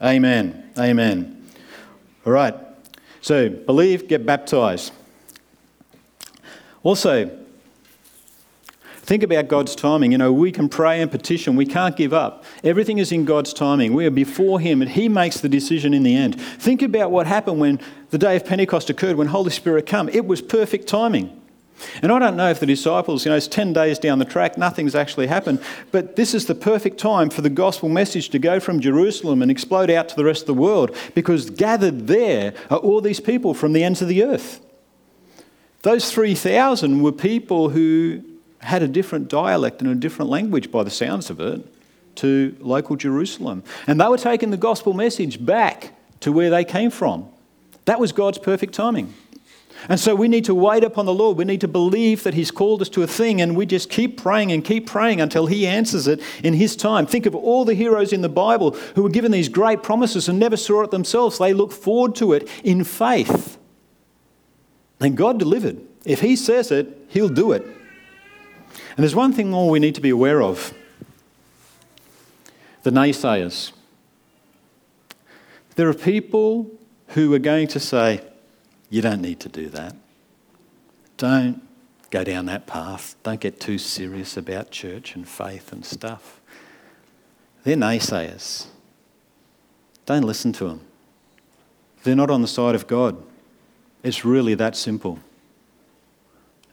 Amen. 0.01 0.71
Amen. 0.77 1.45
All 2.25 2.31
right. 2.31 2.55
So, 3.21 3.49
believe, 3.49 4.07
get 4.07 4.25
baptized. 4.25 4.93
Also, 6.83 7.29
Think 9.07 9.23
about 9.23 9.47
God's 9.47 9.73
timing. 9.73 10.11
You 10.11 10.17
know, 10.17 10.33
we 10.33 10.51
can 10.51 10.67
pray 10.67 11.01
and 11.01 11.09
petition. 11.09 11.55
We 11.55 11.65
can't 11.65 11.95
give 11.95 12.11
up. 12.11 12.43
Everything 12.61 12.97
is 12.97 13.13
in 13.13 13.23
God's 13.23 13.53
timing. 13.53 13.93
We 13.93 14.05
are 14.05 14.11
before 14.11 14.59
Him 14.59 14.81
and 14.81 14.91
He 14.91 15.07
makes 15.07 15.39
the 15.39 15.47
decision 15.47 15.93
in 15.93 16.03
the 16.03 16.13
end. 16.13 16.39
Think 16.41 16.81
about 16.81 17.09
what 17.09 17.25
happened 17.25 17.61
when 17.61 17.79
the 18.09 18.17
day 18.17 18.35
of 18.35 18.45
Pentecost 18.45 18.89
occurred, 18.89 19.15
when 19.15 19.27
Holy 19.27 19.49
Spirit 19.49 19.85
came. 19.85 20.09
It 20.09 20.25
was 20.25 20.41
perfect 20.41 20.87
timing. 20.87 21.41
And 22.01 22.11
I 22.11 22.19
don't 22.19 22.35
know 22.35 22.49
if 22.49 22.59
the 22.59 22.65
disciples, 22.65 23.23
you 23.23 23.31
know, 23.31 23.37
it's 23.37 23.47
10 23.47 23.71
days 23.71 23.97
down 23.97 24.19
the 24.19 24.25
track, 24.25 24.57
nothing's 24.57 24.93
actually 24.93 25.27
happened, 25.27 25.61
but 25.91 26.17
this 26.17 26.33
is 26.33 26.47
the 26.47 26.55
perfect 26.55 26.97
time 26.97 27.29
for 27.29 27.41
the 27.41 27.49
gospel 27.49 27.87
message 27.87 28.27
to 28.31 28.39
go 28.39 28.59
from 28.59 28.81
Jerusalem 28.81 29.41
and 29.41 29.49
explode 29.49 29.89
out 29.89 30.09
to 30.09 30.15
the 30.17 30.25
rest 30.25 30.41
of 30.41 30.47
the 30.47 30.53
world 30.55 30.93
because 31.15 31.49
gathered 31.49 32.07
there 32.07 32.53
are 32.69 32.79
all 32.79 32.99
these 32.99 33.21
people 33.21 33.53
from 33.53 33.71
the 33.71 33.85
ends 33.85 34.01
of 34.01 34.09
the 34.09 34.23
earth. 34.23 34.59
Those 35.83 36.11
3,000 36.11 37.01
were 37.01 37.13
people 37.13 37.69
who 37.69 38.23
had 38.59 38.83
a 38.83 38.87
different 38.87 39.27
dialect 39.29 39.81
and 39.81 39.89
a 39.89 39.95
different 39.95 40.29
language 40.31 40.71
by 40.71 40.83
the 40.83 40.89
sounds 40.89 41.29
of 41.29 41.39
it 41.39 41.65
to 42.15 42.55
local 42.59 42.95
Jerusalem. 42.95 43.63
And 43.85 44.01
they 44.01 44.07
were 44.07 44.17
taking 44.17 44.49
the 44.49 44.57
gospel 44.57 44.93
message 44.93 45.45
back 45.45 45.93
to 46.21 46.31
where 46.31 46.49
they 46.49 46.65
came 46.65 46.89
from. 46.89 47.29
That 47.85 47.99
was 47.99 48.11
God's 48.11 48.37
perfect 48.37 48.73
timing. 48.73 49.13
And 49.89 49.99
so 49.99 50.15
we 50.15 50.27
need 50.27 50.45
to 50.45 50.55
wait 50.55 50.83
upon 50.83 51.05
the 51.05 51.13
Lord. 51.13 51.37
We 51.37 51.45
need 51.45 51.61
to 51.61 51.67
believe 51.67 52.23
that 52.23 52.33
He's 52.33 52.51
called 52.51 52.81
us 52.81 52.89
to 52.89 53.03
a 53.03 53.07
thing, 53.07 53.41
and 53.41 53.55
we 53.55 53.65
just 53.65 53.89
keep 53.89 54.17
praying 54.17 54.51
and 54.51 54.65
keep 54.65 54.87
praying 54.87 55.21
until 55.21 55.45
He 55.45 55.67
answers 55.67 56.07
it 56.07 56.21
in 56.43 56.55
His 56.55 56.75
time. 56.75 57.05
Think 57.05 57.25
of 57.25 57.35
all 57.35 57.63
the 57.63 57.75
heroes 57.75 58.11
in 58.11 58.21
the 58.21 58.29
Bible 58.29 58.71
who 58.95 59.03
were 59.03 59.09
given 59.09 59.31
these 59.31 59.49
great 59.49 59.83
promises 59.83 60.27
and 60.27 60.39
never 60.39 60.57
saw 60.57 60.81
it 60.81 60.91
themselves. 60.91 61.37
They 61.37 61.53
looked 61.53 61.73
forward 61.73 62.15
to 62.15 62.33
it 62.33 62.49
in 62.63 62.83
faith. 62.83 63.57
And 64.99 65.15
God 65.15 65.37
delivered. 65.37 65.79
If 66.05 66.21
He 66.21 66.35
says 66.35 66.71
it, 66.71 67.05
He'll 67.09 67.29
do 67.29 67.51
it. 67.51 67.63
And 68.97 69.03
there's 69.03 69.15
one 69.15 69.31
thing 69.31 69.51
more 69.51 69.69
we 69.69 69.79
need 69.79 69.93
to 69.93 70.01
be 70.01 70.09
aware 70.09 70.41
of 70.41 70.73
the 72.81 72.89
naysayers. 72.89 73.71
There 75.75 75.87
are 75.87 75.93
people 75.93 76.71
who 77.09 77.31
are 77.35 77.39
going 77.39 77.67
to 77.67 77.79
say, 77.79 78.21
You 78.89 79.03
don't 79.03 79.21
need 79.21 79.39
to 79.41 79.49
do 79.49 79.69
that. 79.69 79.95
Don't 81.17 81.61
go 82.09 82.23
down 82.23 82.47
that 82.47 82.65
path. 82.65 83.15
Don't 83.21 83.39
get 83.39 83.59
too 83.59 83.77
serious 83.77 84.35
about 84.35 84.71
church 84.71 85.13
and 85.13 85.27
faith 85.27 85.71
and 85.71 85.85
stuff. 85.85 86.41
They're 87.63 87.75
naysayers. 87.75 88.65
Don't 90.07 90.23
listen 90.23 90.53
to 90.53 90.69
them. 90.69 90.81
They're 92.03 92.15
not 92.15 92.31
on 92.31 92.41
the 92.41 92.47
side 92.47 92.73
of 92.73 92.87
God. 92.87 93.21
It's 94.01 94.25
really 94.25 94.55
that 94.55 94.75
simple. 94.75 95.19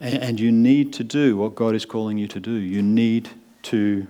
And 0.01 0.39
you 0.39 0.53
need 0.53 0.93
to 0.95 1.05
do 1.05 1.37
what 1.37 1.55
God 1.55 1.75
is 1.75 1.87
calling 1.87 2.19
you 2.19 2.27
to 2.29 2.41
do. 2.41 2.53
You 2.53 2.83
need 2.83 3.31
to 3.63 4.07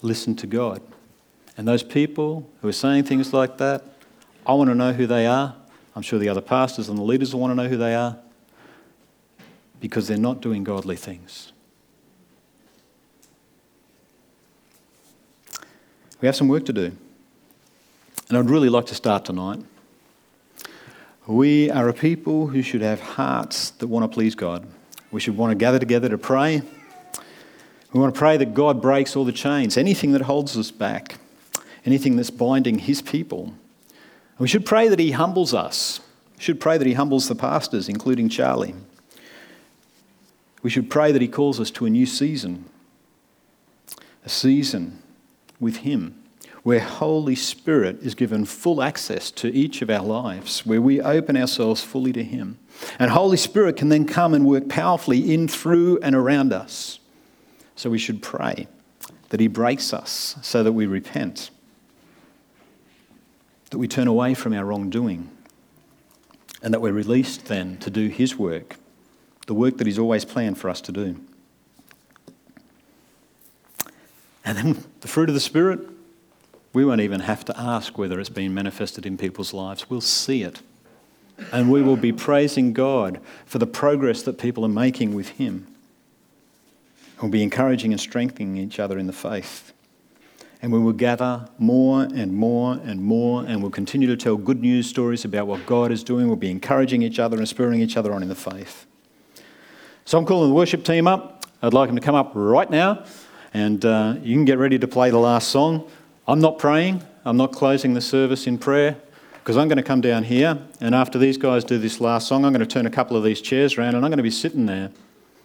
listen 0.00 0.34
to 0.36 0.46
God. 0.46 0.82
And 1.56 1.68
those 1.68 1.82
people 1.82 2.48
who 2.60 2.68
are 2.68 2.72
saying 2.72 3.04
things 3.04 3.32
like 3.32 3.58
that, 3.58 3.84
I 4.46 4.54
want 4.54 4.70
to 4.70 4.74
know 4.74 4.92
who 4.92 5.06
they 5.06 5.26
are. 5.26 5.54
I'm 5.94 6.02
sure 6.02 6.18
the 6.18 6.28
other 6.28 6.40
pastors 6.40 6.88
and 6.88 6.98
the 6.98 7.02
leaders 7.02 7.32
will 7.32 7.40
want 7.40 7.52
to 7.52 7.62
know 7.62 7.68
who 7.68 7.76
they 7.76 7.94
are 7.94 8.16
because 9.78 10.08
they're 10.08 10.16
not 10.16 10.40
doing 10.40 10.64
godly 10.64 10.96
things. 10.96 11.52
We 16.20 16.26
have 16.26 16.36
some 16.36 16.48
work 16.48 16.64
to 16.66 16.72
do. 16.72 16.92
And 18.28 18.38
I'd 18.38 18.48
really 18.48 18.68
like 18.68 18.86
to 18.86 18.94
start 18.94 19.24
tonight 19.24 19.60
we 21.26 21.70
are 21.70 21.88
a 21.88 21.94
people 21.94 22.48
who 22.48 22.62
should 22.62 22.82
have 22.82 23.00
hearts 23.00 23.70
that 23.70 23.86
want 23.86 24.02
to 24.10 24.12
please 24.12 24.34
God. 24.34 24.66
We 25.12 25.20
should 25.20 25.36
want 25.36 25.52
to 25.52 25.54
gather 25.54 25.78
together 25.78 26.08
to 26.08 26.18
pray. 26.18 26.62
We 27.92 28.00
want 28.00 28.14
to 28.14 28.18
pray 28.18 28.36
that 28.38 28.54
God 28.54 28.82
breaks 28.82 29.14
all 29.14 29.24
the 29.24 29.32
chains, 29.32 29.76
anything 29.76 30.12
that 30.12 30.22
holds 30.22 30.56
us 30.56 30.70
back, 30.70 31.18
anything 31.84 32.16
that's 32.16 32.30
binding 32.30 32.80
His 32.80 33.02
people. 33.02 33.54
we 34.38 34.48
should 34.48 34.66
pray 34.66 34.88
that 34.88 34.98
He 34.98 35.12
humbles 35.12 35.54
us. 35.54 36.00
We 36.38 36.42
should 36.42 36.60
pray 36.60 36.78
that 36.78 36.86
He 36.86 36.94
humbles 36.94 37.28
the 37.28 37.34
pastors, 37.34 37.88
including 37.88 38.28
Charlie. 38.28 38.74
We 40.62 40.70
should 40.70 40.90
pray 40.90 41.12
that 41.12 41.22
He 41.22 41.28
calls 41.28 41.60
us 41.60 41.70
to 41.72 41.86
a 41.86 41.90
new 41.90 42.06
season, 42.06 42.64
a 44.24 44.28
season 44.28 45.02
with 45.60 45.78
Him, 45.78 46.21
where 46.62 46.80
Holy 46.80 47.34
Spirit 47.34 48.00
is 48.02 48.14
given 48.14 48.44
full 48.44 48.82
access 48.82 49.30
to 49.32 49.52
each 49.52 49.82
of 49.82 49.90
our 49.90 50.04
lives, 50.04 50.64
where 50.64 50.80
we 50.80 51.00
open 51.00 51.36
ourselves 51.36 51.82
fully 51.82 52.12
to 52.12 52.22
Him. 52.22 52.58
And 52.98 53.10
Holy 53.10 53.36
Spirit 53.36 53.76
can 53.76 53.88
then 53.88 54.06
come 54.06 54.32
and 54.32 54.46
work 54.46 54.68
powerfully 54.68 55.34
in, 55.34 55.48
through, 55.48 55.98
and 56.02 56.14
around 56.14 56.52
us. 56.52 57.00
So 57.74 57.90
we 57.90 57.98
should 57.98 58.22
pray 58.22 58.68
that 59.30 59.40
He 59.40 59.48
breaks 59.48 59.92
us 59.92 60.36
so 60.42 60.62
that 60.62 60.72
we 60.72 60.86
repent, 60.86 61.50
that 63.70 63.78
we 63.78 63.88
turn 63.88 64.06
away 64.06 64.34
from 64.34 64.52
our 64.52 64.64
wrongdoing, 64.64 65.30
and 66.62 66.72
that 66.72 66.80
we're 66.80 66.92
released 66.92 67.46
then 67.46 67.76
to 67.78 67.90
do 67.90 68.06
His 68.06 68.38
work, 68.38 68.76
the 69.48 69.54
work 69.54 69.78
that 69.78 69.86
He's 69.88 69.98
always 69.98 70.24
planned 70.24 70.58
for 70.58 70.70
us 70.70 70.80
to 70.82 70.92
do. 70.92 71.20
And 74.44 74.58
then 74.58 74.84
the 75.00 75.08
fruit 75.08 75.28
of 75.28 75.34
the 75.34 75.40
Spirit, 75.40 75.80
we 76.72 76.84
won't 76.84 77.00
even 77.00 77.20
have 77.20 77.44
to 77.46 77.58
ask 77.58 77.98
whether 77.98 78.18
it's 78.18 78.30
been 78.30 78.54
manifested 78.54 79.04
in 79.04 79.18
people's 79.18 79.52
lives. 79.52 79.90
We'll 79.90 80.00
see 80.00 80.42
it. 80.42 80.62
And 81.52 81.70
we 81.70 81.82
will 81.82 81.96
be 81.96 82.12
praising 82.12 82.72
God 82.72 83.20
for 83.44 83.58
the 83.58 83.66
progress 83.66 84.22
that 84.22 84.38
people 84.38 84.64
are 84.64 84.68
making 84.68 85.14
with 85.14 85.30
Him. 85.30 85.66
We'll 87.20 87.30
be 87.30 87.42
encouraging 87.42 87.92
and 87.92 88.00
strengthening 88.00 88.56
each 88.56 88.78
other 88.78 88.98
in 88.98 89.06
the 89.06 89.12
faith. 89.12 89.72
And 90.60 90.72
we 90.72 90.78
will 90.78 90.92
gather 90.92 91.48
more 91.58 92.02
and 92.02 92.32
more 92.32 92.80
and 92.84 93.02
more, 93.02 93.44
and 93.44 93.60
we'll 93.60 93.70
continue 93.70 94.06
to 94.08 94.16
tell 94.16 94.36
good 94.36 94.60
news 94.60 94.88
stories 94.88 95.24
about 95.24 95.46
what 95.46 95.66
God 95.66 95.90
is 95.90 96.04
doing. 96.04 96.28
We'll 96.28 96.36
be 96.36 96.50
encouraging 96.50 97.02
each 97.02 97.18
other 97.18 97.36
and 97.36 97.48
spurring 97.48 97.80
each 97.80 97.96
other 97.96 98.12
on 98.12 98.22
in 98.22 98.28
the 98.28 98.34
faith. 98.34 98.86
So 100.04 100.18
I'm 100.18 100.24
calling 100.24 100.50
the 100.50 100.54
worship 100.54 100.84
team 100.84 101.06
up. 101.06 101.46
I'd 101.62 101.74
like 101.74 101.88
them 101.88 101.96
to 101.96 102.02
come 102.02 102.14
up 102.14 102.32
right 102.34 102.70
now, 102.70 103.04
and 103.54 103.84
uh, 103.84 104.16
you 104.22 104.34
can 104.34 104.44
get 104.44 104.58
ready 104.58 104.78
to 104.78 104.88
play 104.88 105.10
the 105.10 105.18
last 105.18 105.48
song. 105.48 105.88
I'm 106.26 106.40
not 106.40 106.58
praying, 106.58 107.02
I'm 107.24 107.36
not 107.36 107.52
closing 107.52 107.94
the 107.94 108.00
service 108.00 108.46
in 108.46 108.58
prayer, 108.58 108.96
because 109.34 109.56
I'm 109.56 109.68
going 109.68 109.76
to 109.76 109.82
come 109.82 110.00
down 110.00 110.24
here, 110.24 110.58
and 110.80 110.94
after 110.94 111.18
these 111.18 111.36
guys 111.36 111.64
do 111.64 111.78
this 111.78 112.00
last 112.00 112.28
song, 112.28 112.44
I'm 112.44 112.52
going 112.52 112.60
to 112.60 112.66
turn 112.66 112.86
a 112.86 112.90
couple 112.90 113.16
of 113.16 113.24
these 113.24 113.40
chairs 113.40 113.76
around, 113.76 113.96
and 113.96 114.04
I'm 114.04 114.10
going 114.10 114.18
to 114.18 114.22
be 114.22 114.30
sitting 114.30 114.66
there. 114.66 114.90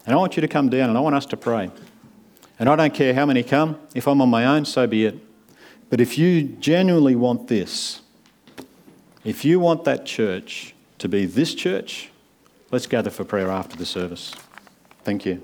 And 0.05 0.13
I 0.13 0.17
want 0.17 0.37
you 0.37 0.41
to 0.41 0.47
come 0.47 0.69
down 0.69 0.87
and 0.87 0.97
I 0.97 1.01
want 1.01 1.15
us 1.15 1.25
to 1.27 1.37
pray. 1.37 1.69
And 2.59 2.69
I 2.69 2.75
don't 2.77 2.93
care 2.93 3.13
how 3.13 3.25
many 3.25 3.43
come. 3.43 3.77
If 3.93 4.07
I'm 4.07 4.21
on 4.21 4.29
my 4.29 4.45
own, 4.45 4.63
so 4.63 4.87
be 4.87 5.05
it. 5.05 5.19
But 5.89 5.99
if 5.99 6.17
you 6.17 6.43
genuinely 6.43 7.15
want 7.15 7.49
this, 7.49 8.01
if 9.25 9.43
you 9.43 9.59
want 9.59 9.83
that 9.83 10.05
church 10.05 10.73
to 10.99 11.09
be 11.09 11.25
this 11.25 11.53
church, 11.53 12.09
let's 12.71 12.87
gather 12.87 13.09
for 13.09 13.25
prayer 13.25 13.51
after 13.51 13.75
the 13.75 13.85
service. 13.85 14.33
Thank 15.03 15.25
you. 15.25 15.41